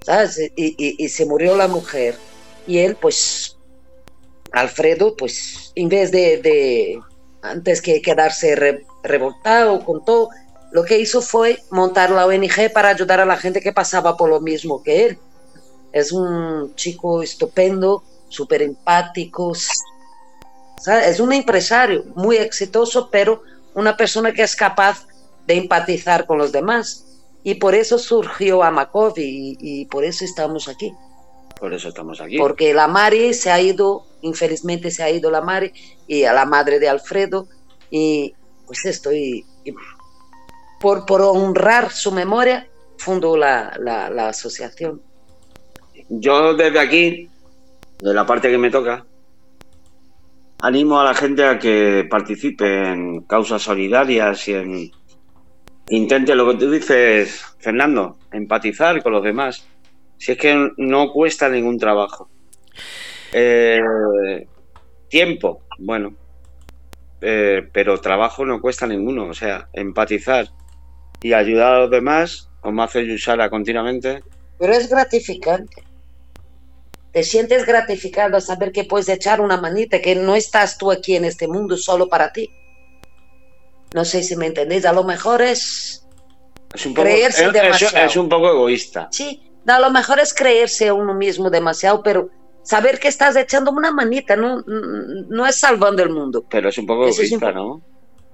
¿sabes? 0.00 0.38
Y, 0.56 0.74
y 1.04 1.08
se 1.10 1.26
murió 1.26 1.54
la 1.54 1.68
mujer. 1.68 2.14
Y 2.66 2.78
él, 2.78 2.96
pues, 2.98 3.58
Alfredo, 4.52 5.14
pues, 5.18 5.70
en 5.74 5.90
vez 5.90 6.10
de, 6.12 6.98
antes 7.42 7.82
que 7.82 8.00
quedarse 8.00 8.80
revoltado 9.02 9.84
con 9.84 10.02
todo, 10.02 10.30
lo 10.70 10.82
que 10.82 10.98
hizo 10.98 11.20
fue 11.20 11.58
montar 11.70 12.08
la 12.08 12.24
ONG 12.24 12.72
para 12.72 12.88
ayudar 12.88 13.20
a 13.20 13.26
la 13.26 13.36
gente 13.36 13.60
que 13.60 13.74
pasaba 13.74 14.16
por 14.16 14.30
lo 14.30 14.40
mismo 14.40 14.82
que 14.82 15.04
él. 15.04 15.18
Es 15.92 16.12
un 16.12 16.74
chico 16.74 17.22
estupendo, 17.22 18.02
súper 18.28 18.62
empático, 18.62 19.52
es 20.86 21.20
un 21.20 21.32
empresario 21.32 22.04
muy 22.14 22.36
exitoso, 22.36 23.08
pero 23.10 23.42
una 23.74 23.96
persona 23.96 24.32
que 24.32 24.42
es 24.42 24.56
capaz 24.56 25.06
de 25.46 25.54
empatizar 25.54 26.26
con 26.26 26.38
los 26.38 26.52
demás. 26.52 27.06
Y 27.44 27.56
por 27.56 27.74
eso 27.74 27.98
surgió 27.98 28.62
Amakov 28.62 29.14
y, 29.16 29.56
y 29.60 29.84
por 29.86 30.04
eso 30.04 30.24
estamos 30.24 30.68
aquí. 30.68 30.92
Por 31.58 31.74
eso 31.74 31.88
estamos 31.88 32.20
aquí. 32.20 32.38
Porque 32.38 32.74
la 32.74 32.88
Mari 32.88 33.34
se 33.34 33.50
ha 33.50 33.60
ido, 33.60 34.04
infelizmente 34.22 34.90
se 34.90 35.02
ha 35.02 35.10
ido 35.10 35.30
la 35.30 35.40
Mari 35.40 35.72
y 36.06 36.24
a 36.24 36.32
la 36.32 36.44
madre 36.44 36.78
de 36.78 36.88
Alfredo. 36.88 37.46
Y 37.90 38.34
pues 38.66 38.84
estoy, 38.84 39.44
por, 40.80 41.06
por 41.06 41.22
honrar 41.22 41.92
su 41.92 42.10
memoria, 42.12 42.68
fundó 42.96 43.36
la, 43.36 43.76
la, 43.78 44.10
la 44.10 44.28
asociación. 44.28 45.02
Yo 46.14 46.54
desde 46.54 46.78
aquí, 46.78 47.28
de 48.00 48.14
la 48.14 48.26
parte 48.26 48.50
que 48.50 48.58
me 48.58 48.70
toca, 48.70 49.04
animo 50.60 51.00
a 51.00 51.04
la 51.04 51.14
gente 51.14 51.44
a 51.44 51.58
que 51.58 52.06
participe 52.10 52.90
en 52.92 53.22
causas 53.22 53.62
solidarias 53.62 54.46
y 54.48 54.54
en 54.54 54.90
intente 55.88 56.34
lo 56.34 56.50
que 56.50 56.58
tú 56.58 56.70
dices, 56.70 57.42
Fernando, 57.58 58.18
empatizar 58.30 59.02
con 59.02 59.12
los 59.12 59.24
demás 59.24 59.66
si 60.18 60.32
es 60.32 60.38
que 60.38 60.70
no 60.76 61.10
cuesta 61.10 61.48
ningún 61.48 61.78
trabajo. 61.78 62.28
Eh, 63.32 64.46
tiempo, 65.08 65.62
bueno, 65.78 66.14
eh, 67.20 67.68
pero 67.72 68.00
trabajo 68.00 68.44
no 68.44 68.60
cuesta 68.60 68.86
ninguno. 68.86 69.28
O 69.28 69.34
sea, 69.34 69.68
empatizar 69.72 70.46
y 71.22 71.32
ayudar 71.32 71.74
a 71.74 71.80
los 71.80 71.90
demás, 71.90 72.50
como 72.60 72.82
hace 72.82 73.04
Yusara 73.04 73.50
continuamente. 73.50 74.22
Pero 74.60 74.74
es 74.74 74.88
gratificante. 74.88 75.82
Te 77.12 77.22
sientes 77.22 77.66
gratificado 77.66 78.36
a 78.36 78.40
saber 78.40 78.72
que 78.72 78.84
puedes 78.84 79.08
echar 79.08 79.40
una 79.40 79.58
manita, 79.58 80.00
que 80.00 80.14
no 80.14 80.34
estás 80.34 80.78
tú 80.78 80.90
aquí 80.90 81.14
en 81.14 81.24
este 81.24 81.46
mundo 81.46 81.76
solo 81.76 82.08
para 82.08 82.32
ti. 82.32 82.50
No 83.92 84.04
sé 84.04 84.22
si 84.22 84.36
me 84.36 84.46
entendéis, 84.46 84.86
a 84.86 84.92
lo 84.92 85.04
mejor 85.04 85.42
es, 85.42 86.06
es 86.72 86.86
un 86.86 86.94
poco, 86.94 87.08
es 87.08 88.16
un 88.16 88.28
poco 88.30 88.48
egoísta. 88.48 89.08
Sí, 89.12 89.42
a 89.66 89.78
lo 89.78 89.90
mejor 89.90 90.20
es 90.20 90.32
creerse 90.32 90.88
a 90.88 90.94
uno 90.94 91.12
mismo 91.12 91.50
demasiado, 91.50 92.02
pero 92.02 92.30
saber 92.62 92.98
que 92.98 93.08
estás 93.08 93.36
echando 93.36 93.70
una 93.70 93.92
manita 93.92 94.34
no, 94.34 94.62
no 94.66 95.46
es 95.46 95.56
salvando 95.56 96.02
el 96.02 96.10
mundo. 96.10 96.46
Pero 96.48 96.70
es 96.70 96.78
un 96.78 96.86
poco 96.86 97.06
egoísta, 97.06 97.52
¿no? 97.52 97.82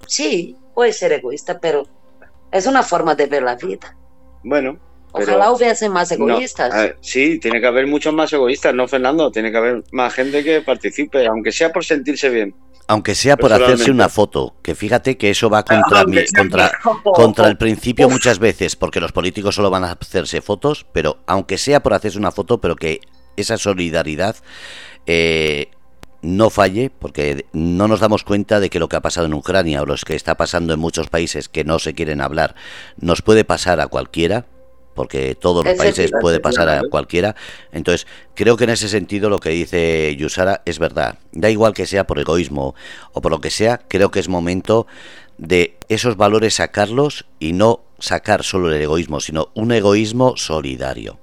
Sí, 0.06 0.56
puede 0.74 0.92
ser 0.92 1.12
egoísta, 1.12 1.58
pero 1.58 1.86
es 2.52 2.66
una 2.66 2.84
forma 2.84 3.16
de 3.16 3.26
ver 3.26 3.42
la 3.42 3.56
vida. 3.56 3.96
Bueno. 4.44 4.78
Ojalá 5.12 5.52
hubiese 5.52 5.88
más 5.88 6.10
egoístas. 6.12 6.94
sí, 7.00 7.38
tiene 7.38 7.60
que 7.60 7.66
haber 7.66 7.86
muchos 7.86 8.12
más 8.12 8.32
egoístas, 8.32 8.74
¿no, 8.74 8.86
Fernando? 8.86 9.30
Tiene 9.30 9.50
que 9.50 9.56
haber 9.56 9.84
más 9.92 10.14
gente 10.14 10.44
que 10.44 10.60
participe, 10.60 11.26
aunque 11.26 11.52
sea 11.52 11.72
por 11.72 11.84
sentirse 11.84 12.28
bien. 12.28 12.54
Aunque 12.90 13.14
sea 13.14 13.36
por 13.36 13.52
hacerse 13.52 13.90
una 13.90 14.08
foto, 14.08 14.54
que 14.62 14.74
fíjate 14.74 15.18
que 15.18 15.30
eso 15.30 15.50
va 15.50 15.62
contra, 15.64 16.04
contra, 16.34 16.72
contra 17.04 17.48
el 17.48 17.58
principio 17.58 18.08
muchas 18.08 18.38
veces, 18.38 18.76
porque 18.76 19.00
los 19.00 19.12
políticos 19.12 19.54
solo 19.54 19.68
van 19.68 19.84
a 19.84 19.92
hacerse 19.92 20.40
fotos, 20.40 20.86
pero 20.92 21.18
aunque 21.26 21.58
sea 21.58 21.82
por 21.82 21.92
hacerse 21.92 22.18
una 22.18 22.30
foto, 22.30 22.60
pero 22.60 22.76
que 22.76 23.00
esa 23.36 23.58
solidaridad 23.58 24.36
eh, 25.06 25.70
no 26.22 26.50
falle, 26.50 26.90
porque 26.90 27.46
no 27.52 27.88
nos 27.88 28.00
damos 28.00 28.24
cuenta 28.24 28.58
de 28.58 28.70
que 28.70 28.78
lo 28.78 28.88
que 28.88 28.96
ha 28.96 29.02
pasado 29.02 29.26
en 29.26 29.34
Ucrania 29.34 29.82
o 29.82 29.86
lo 29.86 29.94
que 29.96 30.16
está 30.16 30.36
pasando 30.36 30.72
en 30.72 30.80
muchos 30.80 31.08
países 31.08 31.48
que 31.48 31.64
no 31.64 31.78
se 31.78 31.94
quieren 31.94 32.20
hablar, 32.20 32.54
nos 32.98 33.22
puede 33.22 33.44
pasar 33.44 33.80
a 33.80 33.86
cualquiera, 33.86 34.46
porque 34.98 35.36
todos 35.36 35.64
los 35.64 35.74
países 35.76 36.10
puede 36.20 36.40
pasar 36.40 36.68
a 36.68 36.82
cualquiera. 36.90 37.36
Entonces, 37.70 38.08
creo 38.34 38.56
que 38.56 38.64
en 38.64 38.70
ese 38.70 38.88
sentido 38.88 39.30
lo 39.30 39.38
que 39.38 39.50
dice 39.50 40.16
Yusara 40.16 40.62
es 40.64 40.80
verdad. 40.80 41.20
Da 41.30 41.50
igual 41.50 41.72
que 41.72 41.86
sea 41.86 42.04
por 42.04 42.18
egoísmo 42.18 42.74
o 43.12 43.20
por 43.20 43.30
lo 43.30 43.40
que 43.40 43.50
sea, 43.50 43.80
creo 43.86 44.10
que 44.10 44.18
es 44.18 44.28
momento 44.28 44.88
de 45.36 45.76
esos 45.88 46.16
valores 46.16 46.54
sacarlos 46.54 47.26
y 47.38 47.52
no 47.52 47.78
sacar 48.00 48.42
solo 48.42 48.74
el 48.74 48.82
egoísmo, 48.82 49.20
sino 49.20 49.50
un 49.54 49.70
egoísmo 49.70 50.36
solidario. 50.36 51.16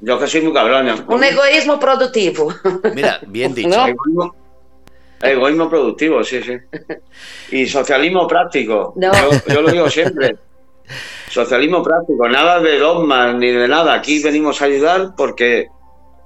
Yo 0.00 0.18
que 0.18 0.26
soy 0.26 0.40
muy 0.40 0.52
cabrón. 0.52 1.04
Un 1.06 1.22
egoísmo 1.22 1.78
productivo. 1.78 2.52
Mira, 2.92 3.20
bien 3.24 3.54
dicho. 3.54 3.86
Egoísmo, 5.22 5.70
productivo, 5.70 6.24
sí, 6.24 6.42
sí. 6.42 6.56
Y 7.52 7.66
socialismo 7.66 8.26
práctico. 8.26 8.94
yo 9.46 9.62
lo 9.62 9.70
digo 9.70 9.88
siempre. 9.88 10.36
Socialismo 11.30 11.82
práctico, 11.82 12.28
nada 12.28 12.60
de 12.60 12.78
dogmas 12.78 13.34
ni 13.36 13.50
de 13.50 13.68
nada. 13.68 13.94
Aquí 13.94 14.22
venimos 14.22 14.62
a 14.62 14.66
ayudar 14.66 15.14
porque 15.16 15.68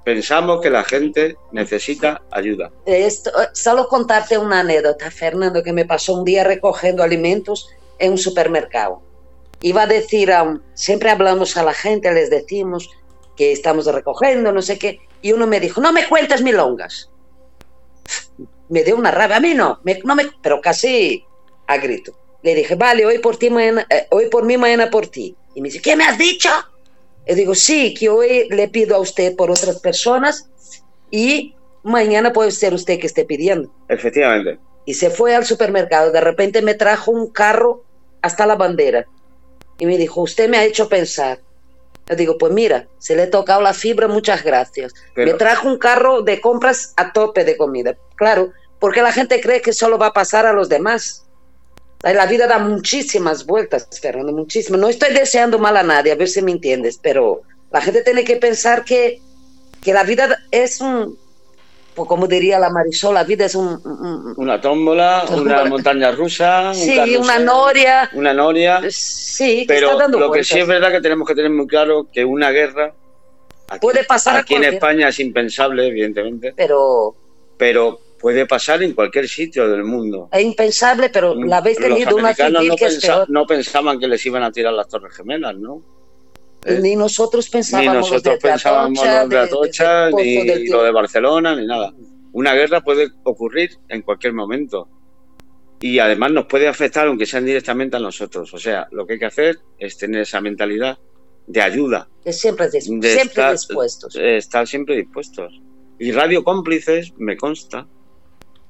pensamos 0.03 0.61
que 0.61 0.69
la 0.69 0.83
gente 0.83 1.37
necesita 1.51 2.21
ayuda. 2.31 2.71
Esto, 2.85 3.31
solo 3.53 3.87
contarte 3.87 4.37
una 4.37 4.61
anécdota, 4.61 5.09
Fernando, 5.11 5.63
que 5.63 5.73
me 5.73 5.85
pasó 5.85 6.13
un 6.13 6.23
día 6.23 6.43
recogiendo 6.43 7.03
alimentos 7.03 7.69
en 7.99 8.11
un 8.11 8.17
supermercado. 8.17 9.01
Iba 9.61 9.83
a 9.83 9.87
decir, 9.87 10.31
a 10.31 10.59
siempre 10.73 11.09
hablamos 11.09 11.55
a 11.57 11.63
la 11.63 11.73
gente, 11.73 12.11
les 12.13 12.29
decimos 12.29 12.89
que 13.35 13.51
estamos 13.51 13.85
recogiendo, 13.85 14.51
no 14.51 14.61
sé 14.61 14.77
qué, 14.77 14.99
y 15.21 15.31
uno 15.31 15.47
me 15.47 15.59
dijo, 15.59 15.81
no 15.81 15.93
me 15.93 16.07
cuentes 16.07 16.41
milongas. 16.41 17.09
Me 18.69 18.83
dio 18.83 18.95
una 18.95 19.11
rabia, 19.11 19.35
a 19.35 19.39
mí 19.39 19.53
no, 19.53 19.81
no 20.03 20.15
me, 20.15 20.31
pero 20.41 20.59
casi 20.59 21.23
a 21.67 21.77
grito. 21.77 22.13
Le 22.43 22.55
dije, 22.55 22.75
vale, 22.75 23.05
hoy 23.05 23.19
por, 23.19 23.37
ti, 23.37 23.49
mañana, 23.49 23.85
eh, 23.89 24.05
hoy 24.11 24.29
por 24.29 24.45
mí, 24.45 24.57
mañana 24.57 24.89
por 24.89 25.07
ti. 25.07 25.35
Y 25.55 25.61
me 25.61 25.69
dice, 25.69 25.81
¿qué 25.81 25.95
me 25.95 26.03
has 26.03 26.17
dicho? 26.17 26.49
Yo 27.25 27.35
digo, 27.35 27.55
sí, 27.55 27.93
que 27.93 28.09
hoy 28.09 28.47
le 28.49 28.67
pido 28.67 28.95
a 28.95 28.99
usted 28.99 29.35
por 29.35 29.49
otras 29.49 29.79
personas 29.79 30.49
y 31.09 31.55
mañana 31.83 32.33
puede 32.33 32.51
ser 32.51 32.73
usted 32.73 32.99
que 32.99 33.07
esté 33.07 33.23
pidiendo. 33.23 33.73
Efectivamente. 33.87 34.59
Y 34.85 34.95
se 34.95 35.09
fue 35.09 35.33
al 35.33 35.45
supermercado. 35.45 36.11
De 36.11 36.19
repente 36.19 36.61
me 36.61 36.73
trajo 36.73 37.11
un 37.11 37.29
carro 37.29 37.83
hasta 38.21 38.45
la 38.45 38.55
bandera. 38.55 39.05
Y 39.79 39.85
me 39.85 39.97
dijo, 39.97 40.21
usted 40.21 40.49
me 40.49 40.57
ha 40.57 40.65
hecho 40.65 40.89
pensar. 40.89 41.39
Yo 42.09 42.15
digo, 42.17 42.37
pues 42.37 42.51
mira, 42.51 42.87
se 42.97 43.15
le 43.15 43.23
ha 43.23 43.29
tocado 43.29 43.61
la 43.61 43.73
fibra, 43.73 44.07
muchas 44.07 44.43
gracias. 44.43 44.93
Me 45.15 45.33
trajo 45.33 45.69
un 45.69 45.77
carro 45.77 46.21
de 46.21 46.41
compras 46.41 46.93
a 46.97 47.13
tope 47.13 47.45
de 47.45 47.55
comida. 47.55 47.95
Claro, 48.15 48.51
porque 48.79 49.01
la 49.01 49.13
gente 49.13 49.39
cree 49.39 49.61
que 49.61 49.71
solo 49.71 49.97
va 49.97 50.07
a 50.07 50.13
pasar 50.13 50.45
a 50.45 50.53
los 50.53 50.67
demás. 50.67 51.25
La 52.03 52.25
vida 52.25 52.47
da 52.47 52.59
muchísimas 52.59 53.45
vueltas, 53.45 53.87
Fernando, 54.01 54.33
muchísimas. 54.33 54.81
No 54.81 54.89
estoy 54.89 55.13
deseando 55.13 55.57
mal 55.57 55.77
a 55.77 55.83
nadie, 55.83 56.11
a 56.11 56.15
ver 56.15 56.27
si 56.27 56.41
me 56.41 56.51
entiendes, 56.51 56.99
pero 57.01 57.43
la 57.71 57.79
gente 57.79 58.01
tiene 58.01 58.25
que 58.25 58.35
pensar 58.35 58.83
que, 58.83 59.21
que 59.81 59.93
la 59.93 60.03
vida 60.03 60.37
es 60.51 60.81
un, 60.81 61.17
pues 61.95 62.09
como 62.09 62.27
diría 62.27 62.59
la 62.59 62.69
Marisol, 62.69 63.13
la 63.13 63.23
vida 63.23 63.45
es 63.45 63.55
un... 63.55 63.79
una 64.35 64.59
tómbola, 64.59 65.25
una 65.31 65.63
montaña 65.65 66.11
rusa. 66.11 66.73
Sí, 66.73 67.15
una 67.15 67.39
noria. 67.39 68.09
Una 68.13 68.33
noria. 68.33 68.81
Sí, 68.89 69.63
pero 69.65 69.91
está 69.91 70.03
dando 70.03 70.19
lo 70.19 70.31
que 70.31 70.43
sí 70.43 70.59
es 70.59 70.67
verdad 70.67 70.91
que 70.91 71.01
tenemos 71.01 71.25
que 71.27 71.35
tener 71.35 71.51
muy 71.51 71.67
claro 71.67 72.07
que 72.11 72.25
una 72.25 72.51
guerra... 72.51 72.93
Puede 73.79 74.03
pasar 74.03 74.35
aquí 74.35 74.55
en 74.55 74.65
España 74.65 75.07
es 75.07 75.19
impensable, 75.19 75.87
evidentemente. 75.87 76.53
Pero... 76.55 77.15
Pero 77.57 77.99
puede 78.23 78.45
pasar 78.45 78.81
en 78.81 78.93
cualquier 78.93 79.27
sitio 79.27 79.67
del 79.67 79.83
mundo. 79.83 80.29
Es 80.31 80.41
impensable, 80.41 81.09
pero 81.09 81.35
la 81.35 81.57
habéis 81.57 81.77
tenido 81.77 82.15
una 82.15 82.33
civil 82.33 82.53
no 82.69 82.75
que 82.77 82.85
es 82.85 83.01
peor. 83.01 83.29
No 83.29 83.45
pensaban 83.45 83.99
que 83.99 84.07
les 84.07 84.25
iban 84.25 84.43
a 84.43 84.49
tirar 84.49 84.71
las 84.71 84.87
Torres 84.87 85.13
Gemelas, 85.13 85.57
¿no? 85.57 85.83
Ni 86.81 86.95
nosotros 86.95 87.49
pensábamos 87.49 87.93
ni 87.93 87.99
nosotros 87.99 88.39
pensábamos 88.41 88.99
Atocha, 88.99 89.27
de 89.27 89.39
Atocha, 89.39 90.09
ni 90.11 90.67
lo 90.69 90.83
de 90.83 90.91
Barcelona, 90.91 91.53
ni 91.53 91.65
nada. 91.65 91.93
una 92.31 92.53
guerra 92.53 92.79
puede 92.79 93.09
ocurrir 93.23 93.71
en 93.89 94.01
cualquier 94.03 94.31
momento. 94.31 94.87
Y 95.81 95.99
además 95.99 96.31
nos 96.31 96.45
puede 96.45 96.69
afectar, 96.69 97.07
aunque 97.07 97.25
sea 97.25 97.41
directamente 97.41 97.97
a 97.97 97.99
nosotros. 97.99 98.53
O 98.53 98.57
sea, 98.57 98.87
lo 98.91 99.05
que 99.05 99.13
hay 99.13 99.19
que 99.19 99.25
hacer 99.25 99.59
es 99.77 99.97
tener 99.97 100.21
esa 100.21 100.39
mentalidad 100.39 100.97
de 101.45 101.61
ayuda. 101.61 102.07
siempre, 102.31 102.71
siempre 102.71 103.15
estar, 103.15 103.51
dispuestos. 103.51 104.15
Estar 104.15 104.65
siempre 104.65 104.95
dispuestos. 104.95 105.59
Y 105.99 106.13
Radio 106.13 106.45
Cómplices, 106.45 107.11
me 107.17 107.35
consta, 107.35 107.85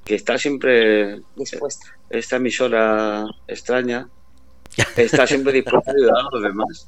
que 0.03 0.15
está 0.15 0.37
siempre 0.37 1.21
dispuesta. 1.35 1.97
Esta 2.09 2.37
emisora 2.37 3.25
extraña 3.47 4.07
está 4.97 5.27
siempre 5.27 5.53
dispuesta 5.53 5.91
a 5.91 5.93
ayudar 5.93 6.17
a 6.17 6.35
los 6.35 6.43
demás. 6.43 6.87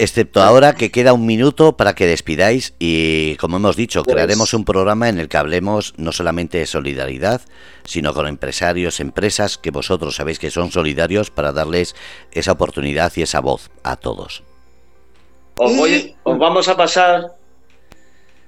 Excepto 0.00 0.42
ahora 0.42 0.74
que 0.74 0.92
queda 0.92 1.12
un 1.12 1.26
minuto 1.26 1.76
para 1.76 1.96
que 1.96 2.06
despidáis 2.06 2.72
y, 2.78 3.34
como 3.36 3.56
hemos 3.56 3.74
dicho, 3.74 4.04
pues 4.04 4.14
crearemos 4.14 4.54
un 4.54 4.64
programa 4.64 5.08
en 5.08 5.18
el 5.18 5.28
que 5.28 5.38
hablemos 5.38 5.92
no 5.96 6.12
solamente 6.12 6.58
de 6.58 6.66
solidaridad, 6.66 7.40
sino 7.82 8.14
con 8.14 8.28
empresarios, 8.28 9.00
empresas 9.00 9.58
que 9.58 9.72
vosotros 9.72 10.14
sabéis 10.14 10.38
que 10.38 10.52
son 10.52 10.70
solidarios 10.70 11.32
para 11.32 11.52
darles 11.52 11.96
esa 12.30 12.52
oportunidad 12.52 13.12
y 13.16 13.22
esa 13.22 13.40
voz 13.40 13.70
a 13.82 13.96
todos. 13.96 14.44
Os, 15.56 15.72
os 16.22 16.38
vamos 16.38 16.68
a 16.68 16.76
pasar, 16.76 17.32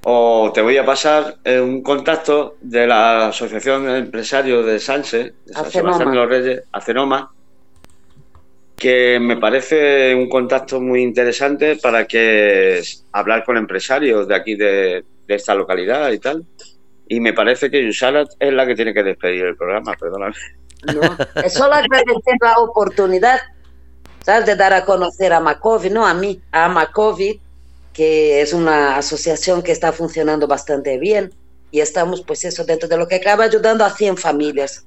o 0.03 0.51
te 0.53 0.63
voy 0.63 0.77
a 0.79 0.85
pasar 0.85 1.37
eh, 1.45 1.61
un 1.61 1.83
contacto 1.83 2.57
de 2.61 2.87
la 2.87 3.29
Asociación 3.29 3.85
de 3.85 3.99
Empresarios 3.99 4.65
de 4.65 4.79
Sanse, 4.79 5.35
de 5.45 5.53
San 5.53 5.71
Sebastián 5.71 6.11
de 6.11 6.17
los 6.17 6.29
Reyes, 6.29 6.63
Acenoma, 6.73 7.31
que 8.77 9.21
me 9.21 9.37
parece 9.37 10.15
un 10.15 10.29
contacto 10.31 10.81
muy 10.81 11.03
interesante 11.03 11.77
para 11.77 12.07
que 12.07 12.83
hablar 13.13 13.45
con 13.45 13.59
empresarios 13.59 14.27
de 14.27 14.35
aquí 14.35 14.55
de, 14.55 15.05
esta 15.29 15.55
localidad 15.55 16.11
y 16.11 16.19
tal. 16.19 16.45
Y 17.07 17.21
me 17.21 17.35
parece 17.35 17.71
que 17.71 17.85
Yusara 17.85 18.25
es 18.39 18.53
la 18.53 18.67
que 18.67 18.75
tiene 18.75 18.95
que 18.95 19.03
despedir 19.03 19.45
el 19.45 19.57
programa, 19.57 19.95
perdóname. 20.01 20.35
No, 20.95 21.03
es 21.45 21.53
solo 21.53 21.75
agradecer 21.75 22.37
la 22.41 22.55
oportunidad 22.59 23.39
¿sabes? 24.23 24.47
de 24.47 24.57
dar 24.57 24.73
a 24.73 24.87
conocer 24.87 25.35
a 25.35 25.41
Macovid, 25.41 25.93
no 25.93 26.07
a 26.07 26.15
mí, 26.15 26.41
a 26.51 26.69
Macovid, 26.71 27.39
que 27.93 28.41
es 28.41 28.53
una 28.53 28.97
asociación 28.97 29.63
que 29.63 29.73
está 29.73 29.93
funcionando 29.93 30.47
bastante 30.47 30.99
bien 30.99 31.35
y 31.71 31.81
estamos 31.81 32.23
pues 32.23 32.45
eso 32.45 32.65
dentro 32.65 32.89
de 32.89 32.97
lo 32.97 33.09
que 33.09 33.17
acaba 33.17 33.45
ayudando 33.45 33.85
a 33.85 33.91
100 33.91 34.17
familias 34.17 34.85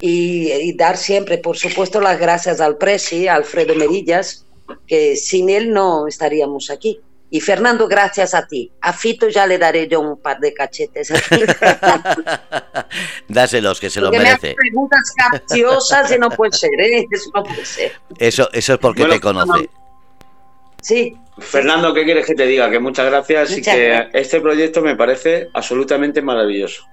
y, 0.00 0.76
dar 0.76 0.96
siempre, 0.96 1.38
por 1.38 1.56
supuesto, 1.56 2.00
las 2.00 2.18
gracias 2.18 2.60
al 2.60 2.76
Presi, 2.76 3.28
Alfredo 3.28 3.74
Merillas, 3.74 4.44
que 4.86 5.16
sin 5.16 5.48
él 5.48 5.72
no 5.72 6.06
estaríamos 6.06 6.70
aquí. 6.70 7.00
Y 7.28 7.40
Fernando, 7.40 7.88
gracias 7.88 8.34
a 8.34 8.46
ti. 8.46 8.70
A 8.80 8.92
Fito 8.92 9.28
ya 9.28 9.46
le 9.46 9.58
daré 9.58 9.88
yo 9.88 10.00
un 10.00 10.20
par 10.20 10.38
de 10.38 10.54
cachetes. 10.54 11.08
Dáselos, 13.28 13.80
que 13.80 13.90
se 13.90 14.00
lo 14.00 14.10
merece. 14.10 14.48
Me 14.48 14.54
preguntas 14.54 15.12
capciosas 15.16 16.12
y 16.12 16.18
no 16.18 16.30
puede 16.30 16.52
ser, 16.52 16.70
¿eh? 16.78 17.06
Eso 17.10 17.30
no 17.34 17.42
puede 17.42 17.64
ser. 17.64 17.92
Eso, 18.18 18.48
eso 18.52 18.74
es 18.74 18.78
porque 18.78 19.04
te 19.06 19.20
conoce. 19.20 19.68
Sí. 20.86 21.16
Fernando, 21.38 21.92
¿qué 21.92 22.04
quieres 22.04 22.24
que 22.24 22.36
te 22.36 22.46
diga? 22.46 22.70
Que 22.70 22.78
muchas 22.78 23.06
gracias 23.06 23.58
y 23.58 23.60
que 23.60 24.08
este 24.12 24.40
proyecto 24.40 24.82
me 24.82 24.94
parece 24.94 25.48
absolutamente 25.52 26.22
maravilloso. 26.22 26.84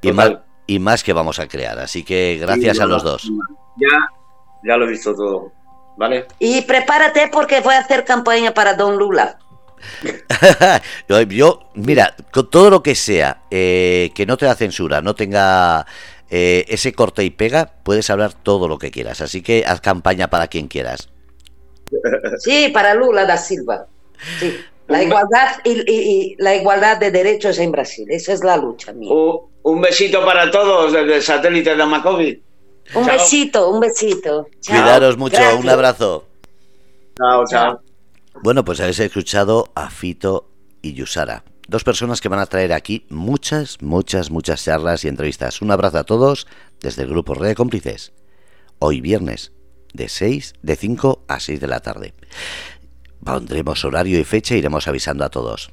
Y 0.00 0.10
mal, 0.10 0.42
y 0.66 0.78
más 0.78 1.04
que 1.04 1.12
vamos 1.12 1.38
a 1.38 1.46
crear. 1.46 1.78
Así 1.78 2.02
que 2.02 2.38
gracias 2.40 2.80
a 2.80 2.86
los 2.86 3.04
dos. 3.04 3.30
Ya, 3.76 4.08
ya 4.64 4.78
lo 4.78 4.86
he 4.86 4.88
visto 4.88 5.14
todo. 5.14 5.52
¿Vale? 5.98 6.24
Y 6.38 6.62
prepárate 6.62 7.28
porque 7.28 7.60
voy 7.60 7.74
a 7.74 7.80
hacer 7.80 8.06
campaña 8.06 8.54
para 8.54 8.72
Don 8.72 8.96
Lula. 8.96 9.38
yo, 11.28 11.60
mira, 11.74 12.16
con 12.32 12.48
todo 12.48 12.70
lo 12.70 12.82
que 12.82 12.94
sea 12.94 13.42
eh, 13.50 14.12
que 14.14 14.24
no 14.24 14.38
te 14.38 14.46
da 14.46 14.54
censura, 14.54 15.02
no 15.02 15.14
tenga 15.14 15.84
eh, 16.30 16.64
ese 16.68 16.94
corte 16.94 17.22
y 17.22 17.28
pega, 17.28 17.74
puedes 17.82 18.08
hablar 18.08 18.32
todo 18.32 18.66
lo 18.66 18.78
que 18.78 18.90
quieras. 18.90 19.20
Así 19.20 19.42
que 19.42 19.64
haz 19.66 19.82
campaña 19.82 20.28
para 20.28 20.48
quien 20.48 20.68
quieras. 20.68 21.10
Sí, 22.38 22.70
para 22.72 22.94
Lula 22.94 23.24
da 23.24 23.36
Silva. 23.36 23.86
Sí. 24.40 24.56
La 24.88 25.02
igualdad 25.02 25.60
y, 25.64 26.36
la 26.38 26.54
igualdad 26.54 26.98
de 26.98 27.10
derechos 27.10 27.58
en 27.58 27.72
Brasil. 27.72 28.06
Esa 28.10 28.32
es 28.32 28.44
la 28.44 28.56
lucha 28.56 28.92
mía. 28.92 29.10
Un 29.62 29.80
besito 29.80 30.24
para 30.24 30.50
todos 30.50 30.92
desde 30.92 31.16
el 31.16 31.22
satélite 31.22 31.74
de 31.74 31.82
Amacovi. 31.82 32.42
Un 32.94 33.06
besito, 33.06 33.68
un 33.68 33.80
besito. 33.80 34.46
Cuidaros 34.64 35.16
mucho, 35.16 35.40
un 35.58 35.68
abrazo. 35.68 36.24
Chao, 37.16 37.44
chao. 37.50 37.80
Bueno, 38.42 38.64
pues 38.64 38.80
habéis 38.80 39.00
escuchado 39.00 39.68
a 39.74 39.90
Fito 39.90 40.50
y 40.82 40.92
Yusara. 40.92 41.42
Dos 41.68 41.82
personas 41.82 42.20
que 42.20 42.28
van 42.28 42.38
a 42.38 42.46
traer 42.46 42.72
aquí 42.72 43.06
muchas, 43.08 43.82
muchas, 43.82 44.30
muchas 44.30 44.62
charlas 44.62 45.04
y 45.04 45.08
entrevistas. 45.08 45.62
Un 45.62 45.72
abrazo 45.72 45.98
a 45.98 46.04
todos 46.04 46.46
desde 46.80 47.02
el 47.02 47.08
grupo 47.08 47.34
Red 47.34 47.48
de 47.48 47.54
Cómplices. 47.56 48.12
Hoy 48.78 49.00
viernes, 49.00 49.52
de 49.96 50.08
6, 50.08 50.54
de 50.62 50.76
5 50.76 51.24
a 51.26 51.40
6 51.40 51.60
de 51.60 51.66
la 51.66 51.80
tarde. 51.80 52.14
Pondremos 53.24 53.84
horario 53.84 54.20
y 54.20 54.24
fecha 54.24 54.54
e 54.54 54.58
iremos 54.58 54.86
avisando 54.86 55.24
a 55.24 55.30
todos. 55.30 55.72